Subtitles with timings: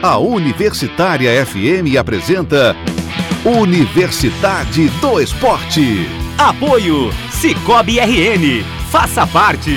[0.00, 2.76] A Universitária FM apresenta
[3.44, 6.06] Universidade do Esporte.
[6.38, 8.62] Apoio Cicobi RN.
[8.92, 9.72] Faça parte.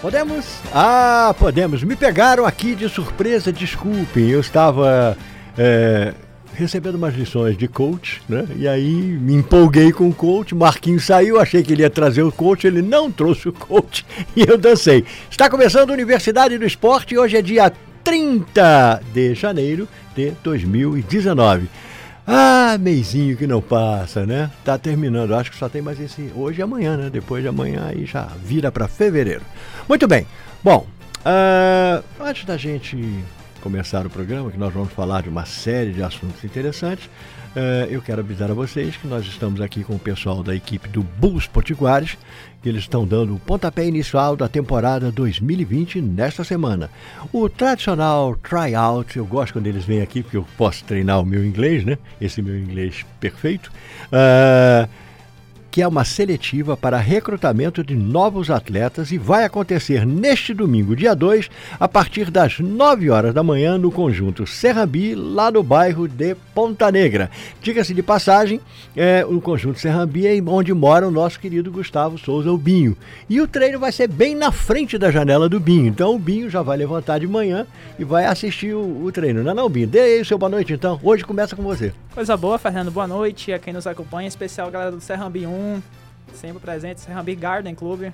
[0.00, 0.62] Podemos?
[0.72, 1.82] Ah, podemos.
[1.82, 4.30] Me pegaram aqui de surpresa, desculpem.
[4.30, 5.14] Eu estava
[5.58, 6.14] é,
[6.54, 8.46] recebendo umas lições de coach, né?
[8.56, 10.54] E aí me empolguei com o coach.
[10.54, 14.42] Marquinhos saiu, achei que ele ia trazer o coach, ele não trouxe o coach e
[14.42, 15.04] eu dancei.
[15.30, 17.18] Está começando a Universidade do Esporte.
[17.18, 17.72] Hoje é dia
[18.02, 21.68] 30 de janeiro de 2019.
[22.26, 24.50] Ah, meizinho que não passa, né?
[24.64, 25.34] Tá terminando.
[25.34, 27.10] Acho que só tem mais esse hoje e amanhã, né?
[27.10, 29.42] Depois de amanhã aí já vira para fevereiro.
[29.86, 30.26] Muito bem.
[30.62, 30.86] Bom,
[31.20, 32.96] uh, antes da gente
[33.64, 38.02] começar o programa, que nós vamos falar de uma série de assuntos interessantes, uh, eu
[38.02, 41.46] quero avisar a vocês que nós estamos aqui com o pessoal da equipe do Bulls
[41.46, 42.18] Potiguares,
[42.62, 46.90] que eles estão dando o pontapé inicial da temporada 2020 nesta semana.
[47.32, 51.42] O tradicional tryout, eu gosto quando eles vêm aqui, porque eu posso treinar o meu
[51.42, 51.96] inglês, né?
[52.20, 53.72] Esse meu inglês perfeito.
[54.12, 54.86] Uh,
[55.74, 61.16] que é uma seletiva para recrutamento de novos atletas e vai acontecer neste domingo, dia
[61.16, 66.36] 2, a partir das 9 horas da manhã, no conjunto Serrambi, lá no bairro de
[66.54, 67.28] Ponta Negra.
[67.60, 68.60] Diga-se de passagem,
[68.96, 72.96] é, o conjunto Serrambi é onde mora o nosso querido Gustavo Souza, o Binho.
[73.28, 75.88] E o treino vai ser bem na frente da janela do Binho.
[75.88, 77.66] Então o Binho já vai levantar de manhã
[77.98, 79.42] e vai assistir o, o treino.
[79.42, 79.88] Não é não, Binho?
[79.88, 81.00] Dê aí o seu boa noite então.
[81.02, 81.92] Hoje começa com você.
[82.14, 82.92] Coisa boa, Fernando.
[82.92, 85.63] Boa noite a quem nos acompanha, especial galera do Serrambi 1,
[86.34, 88.12] sempre presente, Serrambi Garden Club,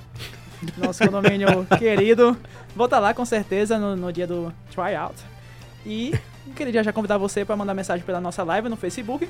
[0.77, 2.37] nosso condomínio querido.
[2.75, 5.15] Vou estar lá com certeza no, no dia do tryout.
[5.85, 6.15] E
[6.55, 9.29] queria já convidar você para mandar mensagem pela nossa live no Facebook,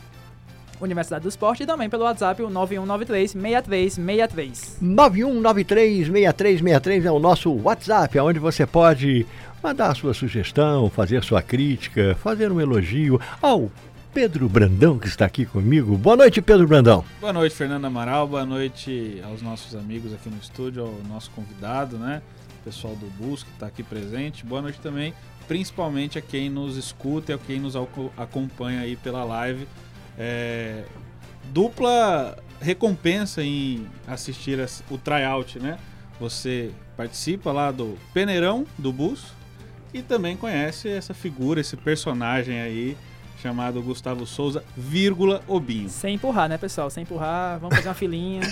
[0.81, 4.79] Universidade do Esporte, e também pelo WhatsApp, o 9193-6363.
[4.83, 9.27] 9193-6363 é o nosso WhatsApp, onde você pode
[9.63, 13.71] mandar a sua sugestão, fazer sua crítica, fazer um elogio ao
[14.13, 15.97] Pedro Brandão, que está aqui comigo.
[15.97, 17.05] Boa noite, Pedro Brandão.
[17.21, 18.27] Boa noite, Fernando Amaral.
[18.27, 22.21] Boa noite aos nossos amigos aqui no estúdio, ao nosso convidado, né?
[22.61, 24.45] O pessoal do Bus que está aqui presente.
[24.45, 25.15] Boa noite também,
[25.47, 27.75] principalmente a quem nos escuta e a quem nos
[28.17, 29.69] acompanha aí pela live.
[30.19, 30.83] É...
[31.53, 34.59] Dupla recompensa em assistir
[34.91, 35.79] o tryout, né?
[36.19, 39.27] Você participa lá do peneirão do Bus
[39.95, 42.97] e também conhece essa figura, esse personagem aí
[43.41, 45.89] chamado Gustavo Souza, vírgula Obinho.
[45.89, 46.91] Sem empurrar, né, pessoal?
[46.91, 48.43] Sem empurrar, vamos fazer uma filinha.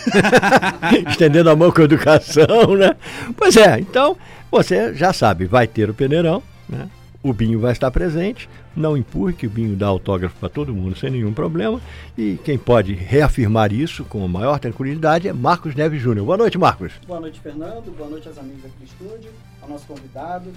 [1.08, 2.96] Estendendo a mão com a educação, né?
[3.36, 4.16] Pois é, então
[4.50, 6.88] você já sabe, vai ter o peneirão, né?
[7.20, 10.96] O Binho vai estar presente, não empurre que o Binho dá autógrafo para todo mundo
[10.96, 11.80] sem nenhum problema.
[12.16, 16.24] E quem pode reafirmar isso com a maior tranquilidade é Marcos Neves Júnior.
[16.24, 16.92] Boa noite, Marcos.
[17.06, 17.94] Boa noite, Fernando.
[17.96, 20.52] Boa noite aos amigos aqui do estúdio, ao nosso convidado,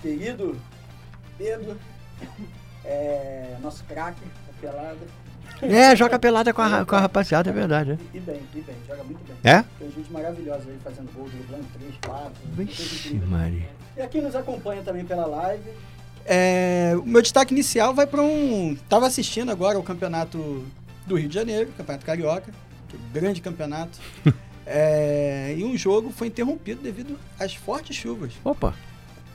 [0.00, 0.56] querido
[1.36, 1.76] Pedro
[2.84, 4.98] é, nosso craque, a pelada.
[5.62, 7.92] É, joga pelada com a, com a rapaziada, é verdade.
[7.92, 8.16] É.
[8.16, 9.36] E bem, e bem, joga muito bem.
[9.44, 9.64] É?
[9.78, 12.32] Tem gente maravilhosa aí fazendo gol, driblando 3, 4.
[12.54, 13.68] Vixe, Maria.
[13.96, 15.70] E aqui nos acompanha também pela live.
[16.24, 18.76] É, o meu destaque inicial vai para um.
[18.88, 20.64] Tava assistindo agora o campeonato
[21.06, 22.52] do Rio de Janeiro, Campeonato Carioca,
[22.88, 23.98] que é um grande campeonato.
[24.66, 28.32] é, e um jogo foi interrompido devido às fortes chuvas.
[28.44, 28.74] Opa!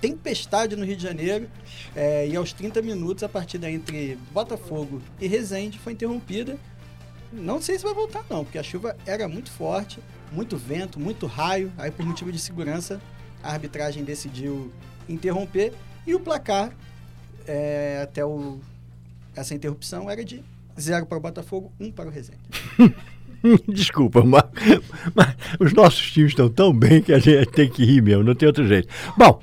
[0.01, 1.49] Tempestade no Rio de Janeiro
[1.95, 6.57] é, e aos 30 minutos a partida entre Botafogo e Resende foi interrompida.
[7.31, 9.99] Não sei se vai voltar não, porque a chuva era muito forte,
[10.31, 11.71] muito vento, muito raio.
[11.77, 13.01] Aí por motivo de segurança
[13.43, 14.71] a arbitragem decidiu
[15.07, 15.73] interromper
[16.05, 16.71] e o placar
[17.47, 18.59] é, até o,
[19.35, 20.43] essa interrupção era de
[20.79, 22.39] 0 para o Botafogo, 1 um para o Resende.
[23.67, 24.43] Desculpa, mas,
[25.13, 28.33] mas, os nossos times estão tão bem que a gente tem que rir mesmo, não
[28.33, 28.87] tem outro jeito.
[29.17, 29.39] Bom,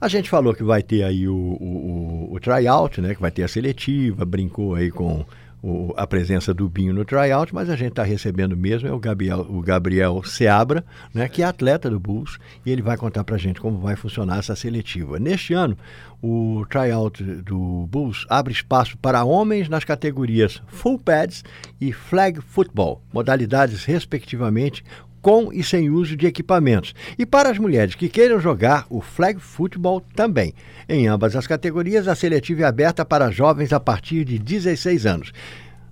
[0.00, 3.14] a gente falou que vai ter aí o, o, o, tryout, né?
[3.14, 5.24] Que vai ter a seletiva, brincou aí com
[5.62, 8.98] o, a presença do Binho no tryout, mas a gente está recebendo mesmo é o
[8.98, 11.28] Gabriel, o Gabriel Seabra, né?
[11.28, 14.38] Que é atleta do Bulls e ele vai contar para a gente como vai funcionar
[14.38, 15.18] essa seletiva.
[15.18, 15.76] Neste ano,
[16.22, 21.44] o tryout do Bulls abre espaço para homens nas categorias Full Pads
[21.80, 24.84] e Flag Football, modalidades respectivamente
[25.20, 26.94] com e sem uso de equipamentos.
[27.18, 30.54] E para as mulheres que queiram jogar o flag football também.
[30.88, 35.32] Em ambas as categorias, a seletiva é aberta para jovens a partir de 16 anos.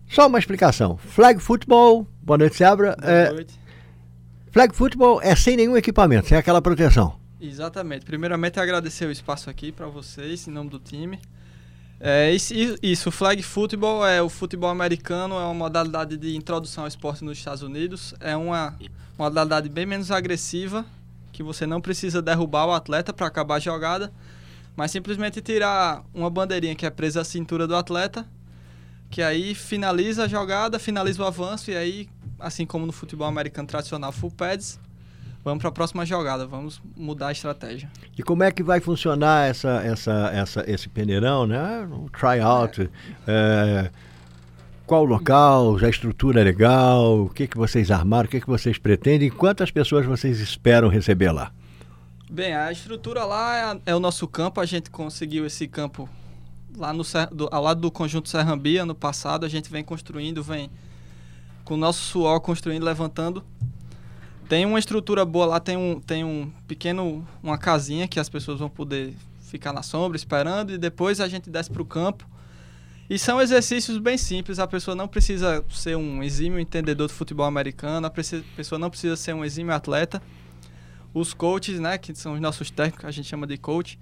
[0.08, 0.96] Só uma explicação.
[0.96, 2.96] Flag football, boa noite, Sebra.
[2.96, 3.58] Boa é, noite.
[4.50, 7.18] Flag football é sem nenhum equipamento, sem aquela proteção.
[7.40, 8.04] Exatamente.
[8.04, 11.18] Primeiramente, agradecer o espaço aqui para vocês, em nome do time.
[11.98, 16.88] É, isso, o flag football é o futebol americano, é uma modalidade de introdução ao
[16.88, 18.14] esporte nos Estados Unidos.
[18.20, 18.76] É uma
[19.18, 20.84] modalidade bem menos agressiva,
[21.32, 24.12] que você não precisa derrubar o atleta para acabar a jogada,
[24.76, 28.26] mas simplesmente tirar uma bandeirinha que é presa à cintura do atleta,
[29.10, 32.08] que aí finaliza a jogada, finaliza o avanço e aí,
[32.38, 34.78] assim como no futebol americano tradicional full pads,
[35.46, 37.88] vamos para a próxima jogada, vamos mudar a estratégia.
[38.18, 41.88] E como é que vai funcionar essa, essa, essa, esse peneirão, né?
[41.88, 42.90] O tryout,
[43.28, 43.88] é,
[44.84, 48.46] qual o local, a estrutura é legal, o que, que vocês armaram, o que, que
[48.46, 51.52] vocês pretendem, quantas pessoas vocês esperam receber lá?
[52.28, 56.08] Bem, a estrutura lá é, é o nosso campo, a gente conseguiu esse campo
[56.76, 60.68] lá no, do, ao lado do conjunto Serrambia, ano passado, a gente vem construindo, vem
[61.64, 63.44] com o nosso suor construindo, levantando
[64.48, 68.58] tem uma estrutura boa lá, tem um, tem um pequeno, uma casinha que as pessoas
[68.58, 72.26] vão poder ficar na sombra esperando e depois a gente desce para o campo.
[73.08, 77.46] E são exercícios bem simples, a pessoa não precisa ser um exímio entendedor do futebol
[77.46, 80.20] americano, a pessoa não precisa ser um exímio atleta.
[81.14, 83.98] Os coaches, né, que são os nossos técnicos, a gente chama de coach,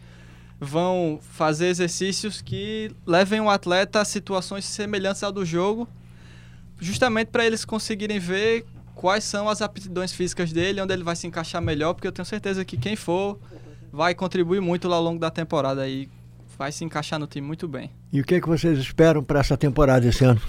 [0.59, 5.87] vão fazer exercícios que levem o atleta a situações semelhantes ao do jogo,
[6.81, 8.65] justamente para eles conseguirem ver
[8.95, 12.27] quais são as aptidões físicas dele, onde ele vai se encaixar melhor, porque eu tenho
[12.27, 13.39] certeza que quem for
[13.93, 16.09] vai contribuir muito ao longo da temporada e
[16.59, 17.91] vai se encaixar no time muito bem.
[18.13, 20.41] E o que, é que vocês esperam para essa temporada esse ano?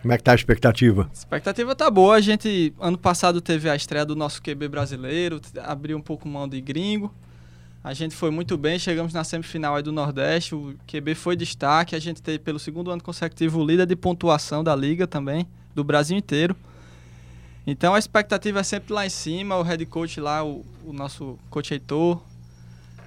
[0.00, 1.08] Como é que tá a expectativa?
[1.08, 2.16] A expectativa tá boa.
[2.16, 6.48] A gente, ano passado, teve a estreia do nosso QB brasileiro, abriu um pouco mão
[6.48, 7.14] de gringo.
[7.84, 11.94] A gente foi muito bem, chegamos na semifinal aí do Nordeste, o QB foi destaque.
[11.94, 15.84] A gente teve, pelo segundo ano consecutivo, o líder de pontuação da liga também, do
[15.84, 16.56] Brasil inteiro.
[17.66, 21.38] Então a expectativa é sempre lá em cima, o head coach lá, o, o nosso
[21.48, 22.20] coach Heitor,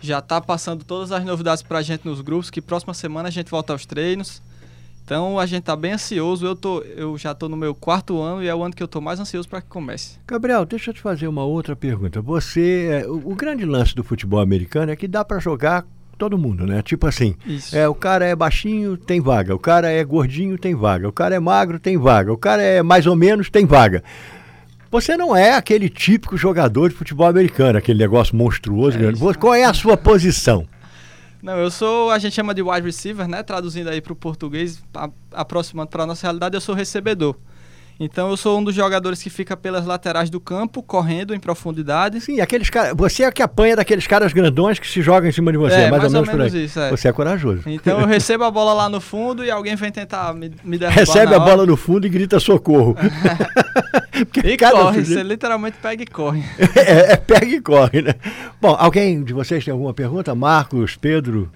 [0.02, 3.32] já está passando todas as novidades para a gente nos grupos, que próxima semana a
[3.32, 4.42] gente volta aos treinos.
[5.04, 6.46] Então a gente está bem ansioso.
[6.46, 8.86] Eu, tô, eu já estou no meu quarto ano e é o ano que eu
[8.86, 10.18] estou mais ansioso para que comece.
[10.28, 12.22] Gabriel, deixa eu te fazer uma outra pergunta.
[12.22, 15.86] Você, é, o, o grande lance do futebol americano é que dá para jogar
[16.18, 16.82] todo mundo, né?
[16.82, 17.78] Tipo assim, Isso.
[17.78, 19.54] é o cara é baixinho, tem vaga.
[19.54, 21.08] O cara é gordinho, tem vaga.
[21.08, 22.34] O cara é magro, tem vaga.
[22.34, 24.04] O cara é mais ou menos, tem vaga.
[24.92, 28.98] Você não é aquele típico jogador de futebol americano, aquele negócio monstruoso.
[28.98, 30.68] É Qual é a sua posição?
[31.42, 33.44] Não, eu sou, a gente chama de wide receiver, né?
[33.44, 34.82] Traduzindo aí para o português,
[35.32, 37.36] aproximando para a nossa realidade, eu sou recebedor.
[38.00, 42.20] Então eu sou um dos jogadores que fica pelas laterais do campo, correndo em profundidade.
[42.20, 42.94] Sim, aqueles caras.
[42.96, 45.90] Você é que apanha daqueles caras grandões que se jogam em cima de você, é,
[45.90, 46.54] mais, mais ou, ou menos.
[46.54, 46.90] Isso, é.
[46.90, 47.62] Você é corajoso.
[47.68, 51.00] Então eu recebo a bola lá no fundo e alguém vem tentar me, me derrubar.
[51.00, 52.98] Recebe a bola no fundo e grita socorro.
[54.44, 56.44] e corre, você literalmente pega e corre.
[56.76, 58.16] é, é, pega e corre, né?
[58.62, 60.34] Bom, alguém de vocês tem alguma pergunta?
[60.34, 61.52] Marcos, Pedro,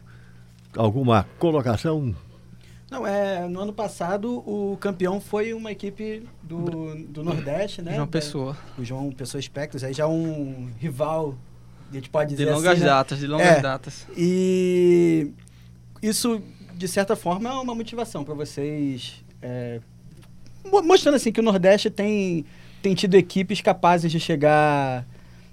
[0.76, 2.14] alguma colocação?
[2.90, 7.96] Não, é, no ano passado o campeão foi uma equipe do, do Nordeste, né?
[7.96, 8.58] João Pessoa.
[8.78, 11.36] O João Pessoa Espectros, aí já um rival,
[11.92, 12.88] a gente pode dizer De longas assim, né?
[12.88, 14.08] datas, de longas é, datas.
[14.18, 15.32] E
[16.02, 16.42] isso,
[16.74, 19.80] de certa forma, é uma motivação para vocês, é,
[20.84, 22.46] mostrando assim que o Nordeste tem,
[22.82, 25.06] tem tido equipes capazes de chegar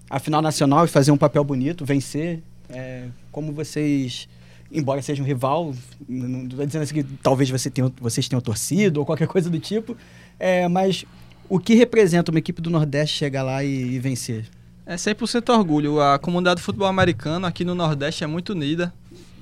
[0.09, 2.43] à final nacional e fazer um papel bonito, vencer.
[2.69, 4.29] É, como vocês
[4.73, 5.73] embora seja um rival,
[6.09, 9.59] não estou dizendo assim que talvez você tenha, vocês tenham torcido ou qualquer coisa do
[9.59, 9.97] tipo,
[10.39, 11.05] é, mas
[11.49, 14.47] o que representa uma equipe do Nordeste chegar lá e, e vencer?
[14.85, 16.01] É 100% orgulho.
[16.01, 18.93] A comunidade de futebol americano aqui no Nordeste é muito unida.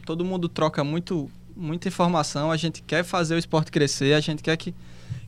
[0.06, 2.50] Todo mundo troca muito, muita informação.
[2.50, 4.74] A gente quer fazer o esporte crescer, a gente quer que,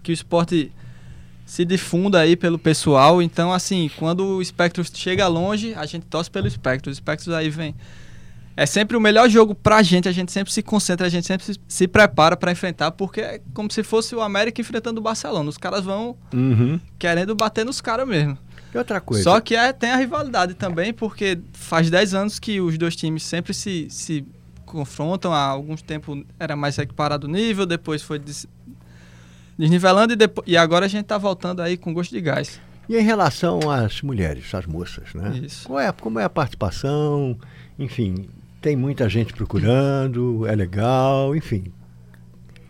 [0.06, 0.70] que o esporte
[1.44, 3.20] se difunda aí pelo pessoal.
[3.20, 6.94] Então, assim, quando o Spectros chega longe, a gente torce pelo Spectros.
[6.94, 7.74] O Spectros aí vem
[8.56, 11.44] é sempre o melhor jogo pra gente, a gente sempre se concentra, a gente sempre
[11.44, 15.50] se, se prepara para enfrentar, porque é como se fosse o América enfrentando o Barcelona.
[15.50, 16.80] Os caras vão uhum.
[16.98, 18.38] querendo bater nos caras mesmo.
[18.72, 19.24] E outra coisa.
[19.24, 23.24] Só que é, tem a rivalidade também, porque faz 10 anos que os dois times
[23.24, 24.24] sempre se, se
[24.64, 25.34] confrontam.
[25.34, 28.18] Há alguns tempo era mais equiparado o nível, depois foi
[29.58, 32.60] desnivelando e, depois, e agora a gente tá voltando aí com gosto de gás.
[32.88, 35.40] E em relação às mulheres, às moças, né?
[35.42, 35.66] Isso.
[35.66, 37.36] Qual é, como é a participação?
[37.78, 38.28] Enfim,
[38.60, 41.72] tem muita gente procurando, é legal, enfim.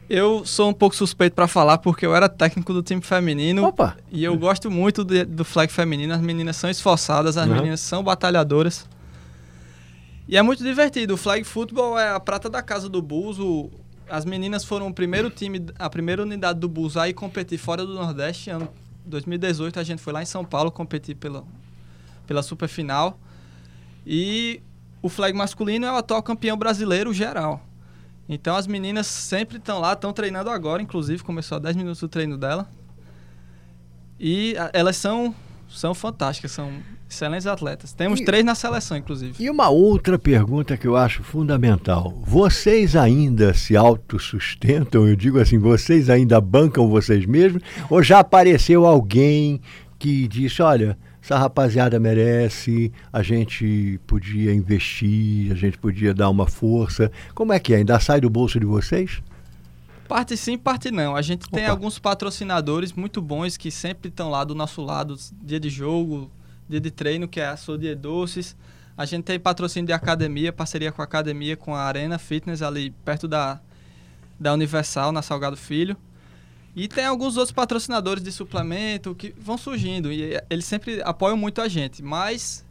[0.08, 3.64] Eu sou um pouco suspeito para falar porque eu era técnico do time feminino.
[3.64, 3.96] Opa.
[4.10, 6.14] E eu gosto muito de, do flag feminino.
[6.14, 7.54] As meninas são esforçadas, as uhum.
[7.54, 8.88] meninas são batalhadoras.
[10.28, 11.14] E é muito divertido.
[11.14, 13.38] O flag football é a prata da casa do Bulls.
[13.40, 13.70] O,
[14.08, 17.84] as meninas foram o primeiro time, a primeira unidade do Bulls a ir competir fora
[17.84, 18.50] do Nordeste.
[18.50, 18.68] Ano
[19.04, 21.44] 2018 a gente foi lá em São Paulo competir pela,
[22.26, 23.18] pela super final.
[24.06, 24.60] E
[25.02, 27.64] o flag masculino é o atual campeão brasileiro geral.
[28.28, 32.08] Então as meninas sempre estão lá, estão treinando agora, inclusive começou há 10 minutos o
[32.08, 32.68] treino dela.
[34.18, 35.34] E a- elas são,
[35.68, 36.72] são fantásticas, são
[37.08, 37.92] excelentes atletas.
[37.92, 39.34] Temos E- três na seleção, inclusive.
[39.42, 42.12] E uma outra pergunta que eu acho fundamental.
[42.26, 45.06] Vocês ainda se autossustentam?
[45.06, 47.62] Eu digo assim, vocês ainda bancam vocês mesmos?
[47.90, 49.60] Ou já apareceu alguém
[49.98, 56.46] que disse, olha, essa rapaziada merece, a gente podia investir, a gente podia dar uma
[56.46, 57.10] força.
[57.34, 57.78] Como é que é?
[57.78, 59.22] Ainda sai do bolso de vocês?
[60.08, 61.16] Parte sim, parte não.
[61.16, 61.72] A gente tem Opa.
[61.72, 66.30] alguns patrocinadores muito bons que sempre estão lá do nosso lado, dia de jogo,
[66.68, 68.56] dia de treino, que é a Sodier Doces.
[68.96, 72.90] A gente tem patrocínio de academia, parceria com a academia, com a Arena Fitness, ali
[73.04, 73.60] perto da,
[74.38, 75.96] da Universal, na Salgado Filho.
[76.74, 81.62] E tem alguns outros patrocinadores de suplemento que vão surgindo e eles sempre apoiam muito
[81.62, 82.66] a gente, mas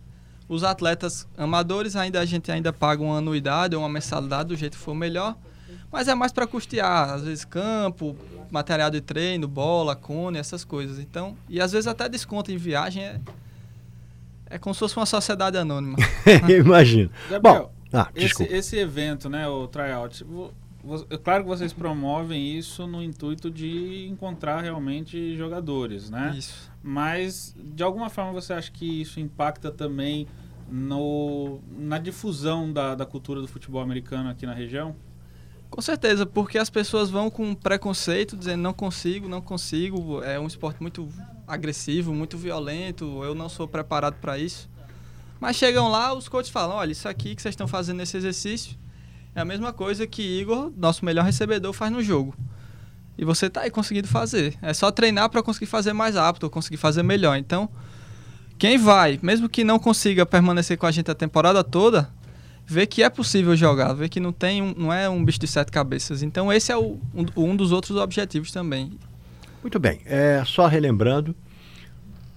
[0.48, 4.78] os atletas amadores ainda a gente ainda paga uma anuidade ou uma mensalidade do jeito
[4.78, 5.36] que for melhor,
[5.92, 8.16] mas é mais para custear, às vezes campo,
[8.52, 11.00] material de treino, bola, cone, essas coisas.
[11.00, 13.20] Então, e às vezes até desconto em viagem é
[14.56, 15.98] é como se fosse uma sociedade anônima.
[16.50, 17.10] Imagino.
[17.30, 20.26] Gabriel, Bom, ah, esse, esse evento, né, o tryout,
[21.10, 26.36] é claro que vocês promovem isso no intuito de encontrar realmente jogadores, né?
[26.38, 26.72] Isso.
[26.82, 30.28] Mas de alguma forma você acha que isso impacta também
[30.70, 34.96] no, na difusão da, da cultura do futebol americano aqui na região?
[35.70, 40.48] Com certeza, porque as pessoas vão com preconceito, dizendo não consigo, não consigo, é um
[40.48, 41.10] esporte muito
[41.48, 44.70] agressivo, muito violento, eu não sou preparado para isso.
[45.40, 48.78] Mas chegam lá, os coaches falam, olha, isso aqui que vocês estão fazendo nesse exercício
[49.36, 52.34] é a mesma coisa que Igor, nosso melhor recebedor, faz no jogo.
[53.18, 54.58] E você tá aí conseguindo fazer.
[54.62, 57.38] É só treinar para conseguir fazer mais rápido, conseguir fazer melhor.
[57.38, 57.70] Então,
[58.58, 62.10] quem vai, mesmo que não consiga permanecer com a gente a temporada toda,
[62.66, 65.48] vê que é possível jogar, vê que não tem um, não é um bicho de
[65.48, 66.24] sete cabeças.
[66.24, 68.98] Então esse é o, um, um dos outros objetivos também.
[69.66, 70.00] Muito bem.
[70.06, 71.36] É, só relembrando,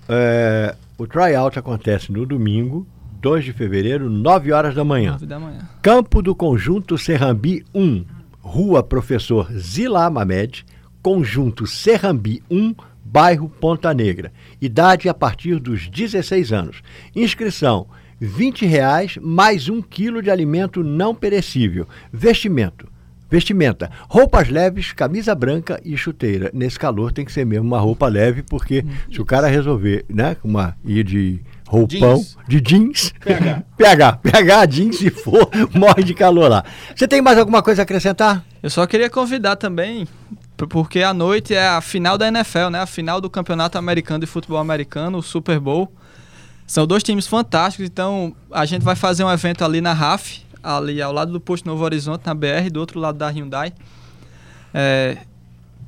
[0.08, 2.86] é, o tryout acontece no domingo,
[3.20, 5.12] 2 de fevereiro, 9 horas da manhã.
[5.12, 5.58] Nove da manhã.
[5.82, 8.02] Campo do Conjunto Serrambi 1,
[8.40, 10.64] Rua Professor Zila Mamed,
[11.02, 14.32] Conjunto Serrambi 1, bairro Ponta Negra.
[14.58, 16.80] Idade a partir dos 16 anos.
[17.14, 21.86] Inscrição: 20 reais mais um quilo de alimento não perecível.
[22.10, 22.88] Vestimento.
[23.30, 26.50] Vestimenta, roupas leves, camisa branca e chuteira.
[26.54, 30.36] Nesse calor tem que ser mesmo uma roupa leve, porque se o cara resolver, né,
[30.42, 32.36] uma ir de roupão, Jeans.
[32.48, 33.62] de jeans, PH.
[33.76, 36.64] PH, PH jeans se for, morre de calor lá.
[36.96, 38.42] Você tem mais alguma coisa a acrescentar?
[38.62, 40.08] Eu só queria convidar também,
[40.56, 42.80] porque à noite é a final da NFL, né?
[42.80, 45.92] A final do Campeonato Americano de Futebol Americano, o Super Bowl.
[46.66, 51.00] São dois times fantásticos, então a gente vai fazer um evento ali na RAF, ali
[51.00, 53.72] ao lado do posto Novo Horizonte, na BR, do outro lado da Hyundai.
[54.72, 55.18] É,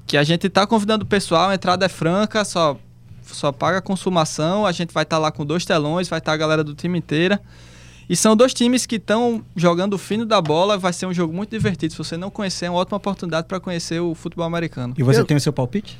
[0.07, 2.77] que a gente está convidando o pessoal, a entrada é franca, só,
[3.23, 6.37] só paga a consumação, a gente vai estar lá com dois telões, vai estar a
[6.37, 7.41] galera do time inteira.
[8.09, 11.33] E são dois times que estão jogando o fino da bola, vai ser um jogo
[11.33, 11.93] muito divertido.
[11.93, 14.95] Se você não conhecer, é uma ótima oportunidade para conhecer o futebol americano.
[14.99, 15.97] E você Eu- tem o seu palpite?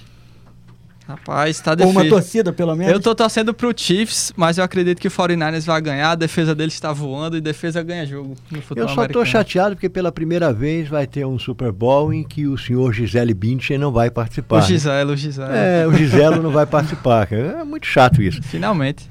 [1.11, 2.01] Rapaz, tá Ou difícil.
[2.01, 2.93] uma torcida, pelo menos?
[2.93, 6.13] Eu tô torcendo pro Chiefs, mas eu acredito que o 49ers vai ganhar.
[6.13, 9.27] A defesa deles está voando e defesa ganha jogo no futebol Eu só estou americano.
[9.27, 13.35] chateado porque pela primeira vez vai ter um Super Bowl em que o senhor Gisele
[13.35, 14.57] Bündchen não vai participar.
[14.57, 14.67] O né?
[14.67, 15.53] Giselo, o Giselo.
[15.53, 17.27] É, o Giselo não vai participar.
[17.33, 18.41] É muito chato isso.
[18.45, 19.11] Finalmente.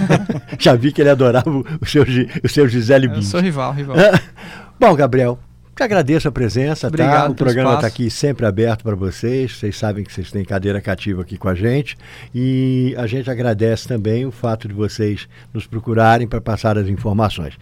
[0.58, 2.04] Já vi que ele adorava o seu,
[2.42, 3.30] o seu Gisele Eu Bündchen.
[3.30, 3.96] sou rival, rival.
[4.80, 5.38] Bom, Gabriel,
[5.74, 6.88] te agradeço a presença, tá?
[6.88, 9.56] Obrigado O pelo programa está aqui sempre aberto para vocês.
[9.56, 11.96] Vocês sabem que vocês têm cadeira cativa aqui com a gente.
[12.34, 17.54] E a gente agradece também o fato de vocês nos procurarem para passar as informações.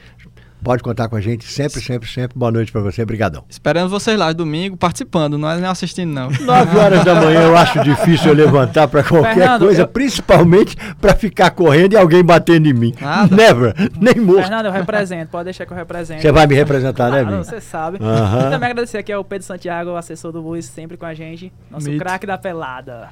[0.62, 2.38] Pode contar com a gente sempre, sempre, sempre.
[2.38, 3.02] Boa noite para você.
[3.02, 3.44] Obrigadão.
[3.50, 6.30] Esperando vocês lá domingo participando, não é nem assistindo, não.
[6.30, 10.76] 9 horas da manhã eu acho difícil eu levantar para qualquer Fernando, coisa, eu- principalmente
[11.00, 12.94] para ficar correndo e alguém batendo em mim.
[13.00, 13.34] Nada.
[13.34, 14.42] Never, nem morto.
[14.42, 16.22] Fernando, eu represento, pode deixar que eu represente.
[16.22, 17.44] Você vai me representar, né, Claro, Vini?
[17.44, 17.98] você sabe.
[18.00, 18.46] Aham.
[18.46, 21.52] E também agradecer aqui ao Pedro Santiago, o assessor do Luiz, sempre com a gente.
[21.70, 23.08] Nosso craque da pelada.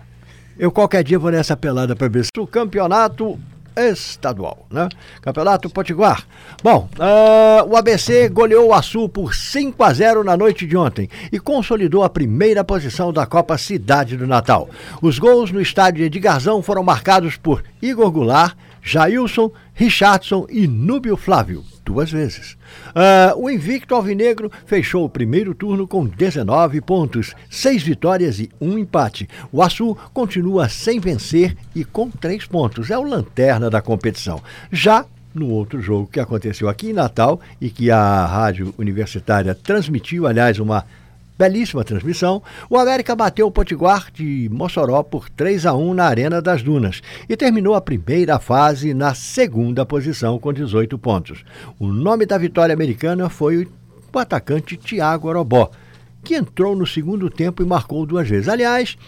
[0.56, 3.36] Eu qualquer dia vou nessa pelada para ver se o campeonato
[3.88, 4.88] estadual, né?
[5.22, 6.26] Campeonato Potiguar.
[6.62, 11.08] Bom, ah, o ABC goleou o Açu por 5 a 0 na noite de ontem
[11.32, 14.68] e consolidou a primeira posição da Copa Cidade do Natal.
[15.00, 21.64] Os gols no estádio Edgarzão foram marcados por Igor Goulart, Jailson, Richardson e Núbio Flávio,
[21.84, 22.56] duas vezes.
[22.94, 28.78] Ah, o invicto alvinegro fechou o primeiro turno com 19 pontos, 6 vitórias e um
[28.78, 29.28] empate.
[29.52, 32.90] O Açu continua sem vencer e com 3 pontos.
[32.90, 34.42] É o lanterna da competição.
[34.70, 40.26] Já no outro jogo que aconteceu aqui em Natal e que a Rádio Universitária transmitiu,
[40.26, 40.84] aliás, uma
[41.40, 46.42] belíssima transmissão, o América bateu o Potiguar de Mossoró por 3 a 1 na Arena
[46.42, 51.42] das Dunas e terminou a primeira fase na segunda posição com 18 pontos.
[51.78, 53.66] O nome da vitória americana foi
[54.14, 55.70] o atacante Thiago Orobó,
[56.22, 58.46] que entrou no segundo tempo e marcou duas vezes.
[58.46, 58.98] Aliás,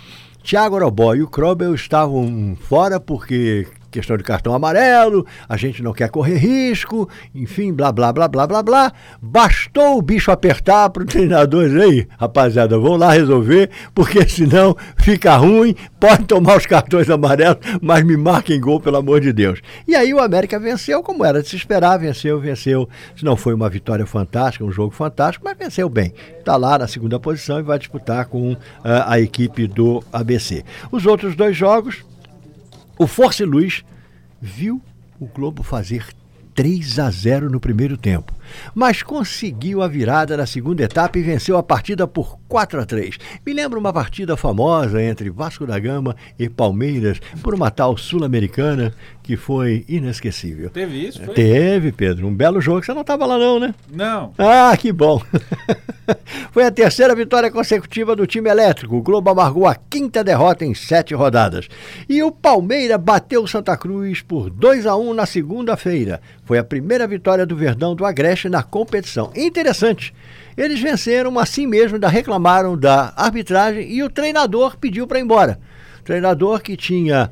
[0.42, 5.92] Thiago Orobó e o Krobel estavam fora porque questão de cartão amarelo, a gente não
[5.92, 8.92] quer correr risco, enfim, blá, blá, blá, blá, blá, blá.
[9.20, 14.76] Bastou o bicho apertar para o treinador dizer, aí, rapaziada, vão lá resolver, porque senão
[14.96, 19.60] fica ruim, pode tomar os cartões amarelos, mas me marquem gol, pelo amor de Deus.
[19.86, 22.88] E aí o América venceu, como era de se esperar, venceu, venceu.
[23.14, 26.12] Se não foi uma vitória fantástica, um jogo fantástico, mas venceu bem.
[26.38, 28.58] Está lá na segunda posição e vai disputar com uh,
[29.06, 30.64] a equipe do ABC.
[30.90, 32.04] Os outros dois jogos,
[32.98, 33.84] o Força e Luz
[34.40, 34.80] viu
[35.18, 36.06] o Globo fazer
[36.54, 38.34] 3 a 0 no primeiro tempo,
[38.74, 43.18] mas conseguiu a virada na segunda etapa e venceu a partida por 4 a 3.
[43.44, 48.92] Me lembra uma partida famosa entre Vasco da Gama e Palmeiras por uma tal sul-americana
[49.22, 50.68] que foi inesquecível.
[50.70, 51.22] Teve isso?
[51.22, 51.34] Foi?
[51.34, 52.26] Teve, Pedro.
[52.26, 52.84] Um belo jogo.
[52.84, 53.74] Você não estava lá não, né?
[53.90, 54.32] Não.
[54.36, 55.22] Ah, que bom.
[56.50, 58.96] foi a terceira vitória consecutiva do time elétrico.
[58.96, 61.68] O Globo amargou a quinta derrota em sete rodadas.
[62.08, 66.20] E o Palmeiras bateu o Santa Cruz por 2 a 1 na segunda-feira.
[66.44, 69.32] Foi a primeira vitória do Verdão do Agreste na competição.
[69.36, 70.14] Interessante.
[70.56, 75.58] Eles venceram assim mesmo, ainda reclamaram da arbitragem e o treinador pediu para ir embora.
[76.04, 77.30] Treinador que tinha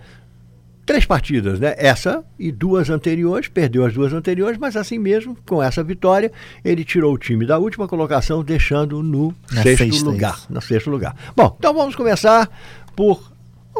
[0.86, 1.74] três partidas, né?
[1.76, 6.32] Essa e duas anteriores, perdeu as duas anteriores, mas assim mesmo, com essa vitória,
[6.64, 10.34] ele tirou o time da última colocação, deixando no Na sexto sexta, lugar.
[10.34, 10.46] isso.
[10.52, 11.14] No sexto lugar.
[11.36, 12.48] Bom, então vamos começar
[12.96, 13.29] por.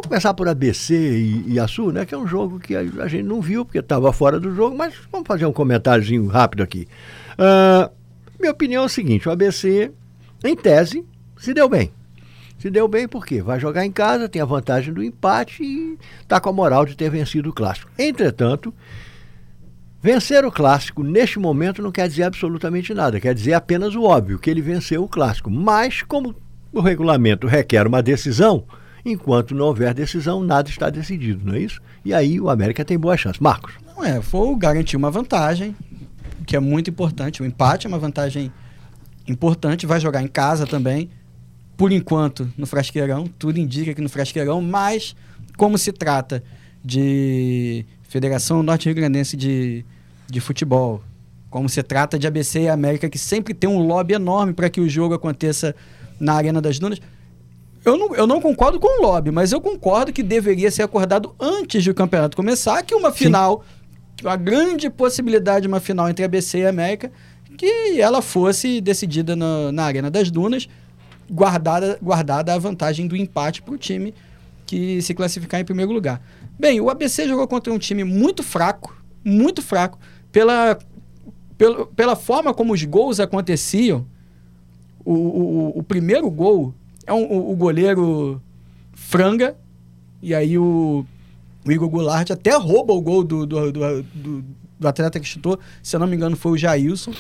[0.01, 2.07] Vamos começar por ABC e, e Açu, né?
[2.07, 4.75] Que é um jogo que a, a gente não viu, porque estava fora do jogo,
[4.75, 6.89] mas vamos fazer um comentáriozinho rápido aqui.
[7.37, 7.91] Ah,
[8.39, 9.93] minha opinião é o seguinte: o ABC,
[10.43, 11.05] em tese,
[11.37, 11.93] se deu bem.
[12.59, 13.43] Se deu bem por quê?
[13.43, 16.97] Vai jogar em casa, tem a vantagem do empate e está com a moral de
[16.97, 17.91] ter vencido o clássico.
[17.99, 18.73] Entretanto,
[20.01, 24.39] vencer o clássico neste momento não quer dizer absolutamente nada, quer dizer apenas o óbvio,
[24.39, 25.51] que ele venceu o clássico.
[25.51, 26.35] Mas, como
[26.73, 28.65] o regulamento requer uma decisão,
[29.05, 31.81] enquanto não houver decisão, nada está decidido, não é isso?
[32.05, 33.43] E aí o América tem boa chance.
[33.43, 33.75] Marcos.
[33.87, 35.75] Não é, foi garantir uma vantagem,
[36.47, 37.43] que é muito importante.
[37.43, 38.53] O empate é uma vantagem
[39.29, 41.11] importante, vai jogar em casa também.
[41.77, 45.15] Por enquanto, no Frasqueirão, tudo indica que no Frasqueirão, mas
[45.57, 46.43] como se trata
[46.85, 49.85] de Federação Norte-Rio Grandense de,
[50.29, 51.03] de Futebol,
[51.49, 54.81] como se trata de ABC e América, que sempre tem um lobby enorme para que
[54.81, 55.75] o jogo aconteça
[56.19, 57.01] na Arena das Dunas,
[57.85, 61.35] eu não, eu não concordo com o lobby, mas eu concordo que deveria ser acordado
[61.41, 63.65] antes do campeonato começar, que uma final,
[64.23, 67.11] uma grande possibilidade de uma final entre ABC e América,
[67.57, 70.69] que ela fosse decidida na, na Arena das Dunas,
[71.31, 74.15] guardada, guardada a vantagem do empate para o time
[74.67, 76.23] que se classificar em primeiro lugar.
[76.59, 79.99] Bem, o ABC jogou contra um time muito fraco, muito fraco,
[80.31, 80.79] pela,
[81.57, 84.07] pela, pela forma como os gols aconteciam.
[85.03, 86.75] O, o, o primeiro gol
[87.11, 88.41] é um, o, goleiro
[88.93, 89.57] franga,
[90.23, 91.05] e aí o,
[91.67, 94.45] o Igor Goulart até rouba o gol do, do, do, do,
[94.79, 97.13] do atleta que chutou, se eu não me engano foi o Jailson.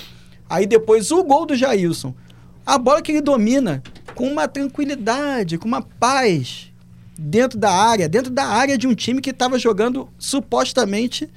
[0.48, 2.14] Aí depois o gol do Jailson.
[2.64, 3.82] A bola que ele domina
[4.14, 6.70] com uma tranquilidade, com uma paz
[7.18, 11.28] dentro da área, dentro da área de um time que estava jogando supostamente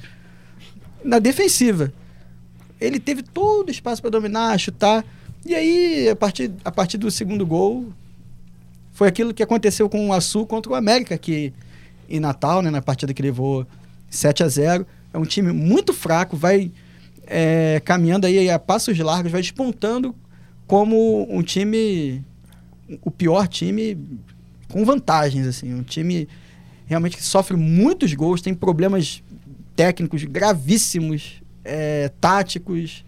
[1.04, 1.92] na defensiva.
[2.80, 5.04] Ele teve todo o espaço para dominar, chutar.
[5.44, 7.92] E aí, a partir, a partir do segundo gol,
[8.94, 11.52] foi aquilo que aconteceu com o Açu contra o América, que
[12.08, 13.66] em Natal, né, na partida que levou
[14.10, 16.72] 7 a 0 É um time muito fraco, vai
[17.26, 20.16] é, caminhando aí a passos largos, vai despontando
[20.68, 22.24] como um time,
[23.02, 23.98] o pior time
[24.70, 26.28] com vantagens, assim, um time
[26.86, 29.24] realmente que sofre muitos gols, tem problemas
[29.76, 33.04] técnicos gravíssimos, é, táticos,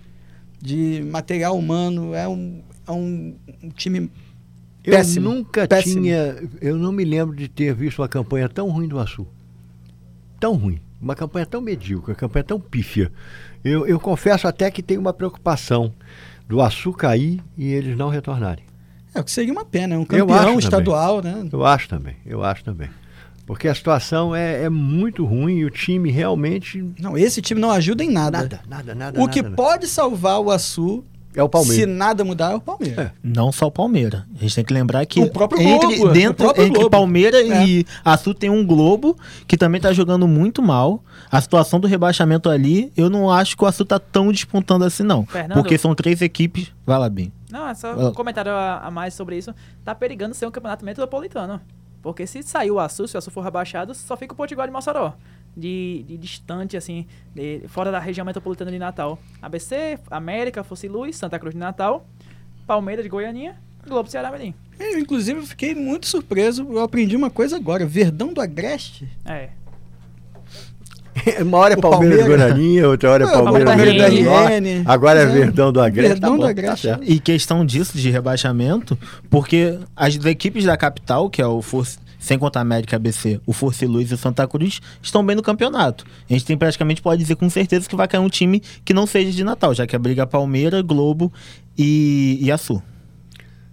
[0.61, 4.09] de material humano, é um, é um, um time
[4.91, 5.29] péssimo.
[5.29, 6.01] eu nunca péssimo.
[6.01, 6.35] tinha.
[6.61, 9.27] Eu não me lembro de ter visto uma campanha tão ruim do Açu.
[10.39, 10.79] Tão ruim.
[11.01, 13.11] Uma campanha tão medíocre, uma campanha tão pífia.
[13.63, 15.93] Eu, eu confesso até que tenho uma preocupação
[16.47, 18.63] do Açu cair e eles não retornarem.
[19.13, 20.59] É o que seria uma pena, é um campeão também.
[20.59, 21.47] estadual, né?
[21.51, 22.89] Eu acho também, eu acho também.
[23.45, 26.83] Porque a situação é, é muito ruim e o time realmente.
[26.99, 28.39] Não, esse time não ajuda em nada.
[28.39, 29.23] Nada, nada, nada.
[29.23, 31.77] o que nada, pode salvar o Açu É o Palmeiras.
[31.79, 33.11] Se nada mudar, é o Palmeiras.
[33.23, 34.23] Não só o Palmeiras.
[34.35, 36.89] A gente tem que lembrar que O próprio entre, Globo, dentro, o próprio entre Globo.
[36.89, 37.65] Palmeiras É.
[37.65, 39.17] e Açu tem um Globo
[39.47, 41.03] que também tá jogando muito mal.
[41.29, 45.03] A situação do rebaixamento ali, eu não acho que o Açu tá tão despontando assim,
[45.03, 45.25] não.
[45.25, 45.53] Fernando?
[45.57, 46.71] Porque são três equipes.
[46.85, 47.31] Vai lá, bem.
[47.51, 49.53] Não, é só um comentário a, a mais sobre isso.
[49.83, 51.59] Tá perigando ser um campeonato metropolitano.
[52.01, 54.73] Porque se sair o Açu, se o Açu for rebaixado, só fica o Potiguar de
[54.73, 55.13] Mossoró.
[55.55, 59.17] De, de distante, assim, de- fora da região metropolitana de Natal.
[59.41, 62.05] ABC, América, Fosse Luz, Santa Cruz de Natal,
[62.67, 63.55] Palmeiras de Goianinha,
[63.87, 64.53] Globo Ceará Melim.
[64.77, 66.67] Eu, inclusive, eu fiquei muito surpreso.
[66.69, 67.85] Eu aprendi uma coisa agora.
[67.85, 69.07] Verdão do Agreste.
[69.23, 69.49] É.
[71.41, 72.27] Uma hora é Palmeiras, Palmeiras.
[72.49, 74.29] Guaraninha, outra hora é É, Palmeiras, do.
[74.29, 74.83] RN.
[74.85, 75.25] Agora é é.
[75.27, 76.09] Verdão do Agreste.
[76.13, 76.87] Verdão tá do bom, Agreste.
[76.87, 77.09] Tá certo.
[77.09, 78.97] E questão disso, de rebaixamento,
[79.29, 83.53] porque as equipes da capital, que é o Força, sem contar a América ABC, o
[83.53, 86.05] Força e Luz e o Santa Cruz, estão bem no campeonato.
[86.29, 89.05] A gente tem praticamente, pode dizer com certeza, que vai cair um time que não
[89.05, 91.31] seja de Natal, já que a briga é Palmeiras, Globo
[91.77, 92.81] e, e Açu.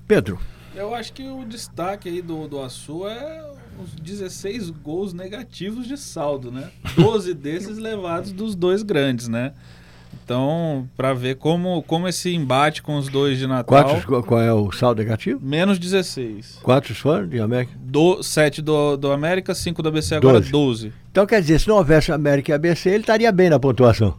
[0.07, 0.39] Pedro,
[0.75, 3.51] Eu acho que o destaque aí do, do Açu é
[3.83, 6.71] os 16 gols negativos de saldo, né?
[6.97, 9.53] 12 desses levados dos dois grandes, né?
[10.25, 13.65] Então, pra ver como, como esse embate com os dois de Natal.
[13.65, 15.41] quatro, qual é o saldo negativo?
[15.43, 16.61] Menos 16.
[16.63, 17.73] Quatro fãs de América?
[17.77, 20.51] Do, 7 do, do América, 5 do ABC, agora Doze.
[20.51, 20.93] 12.
[21.11, 24.15] Então quer dizer, se não houvesse América e ABC, ele estaria bem na pontuação.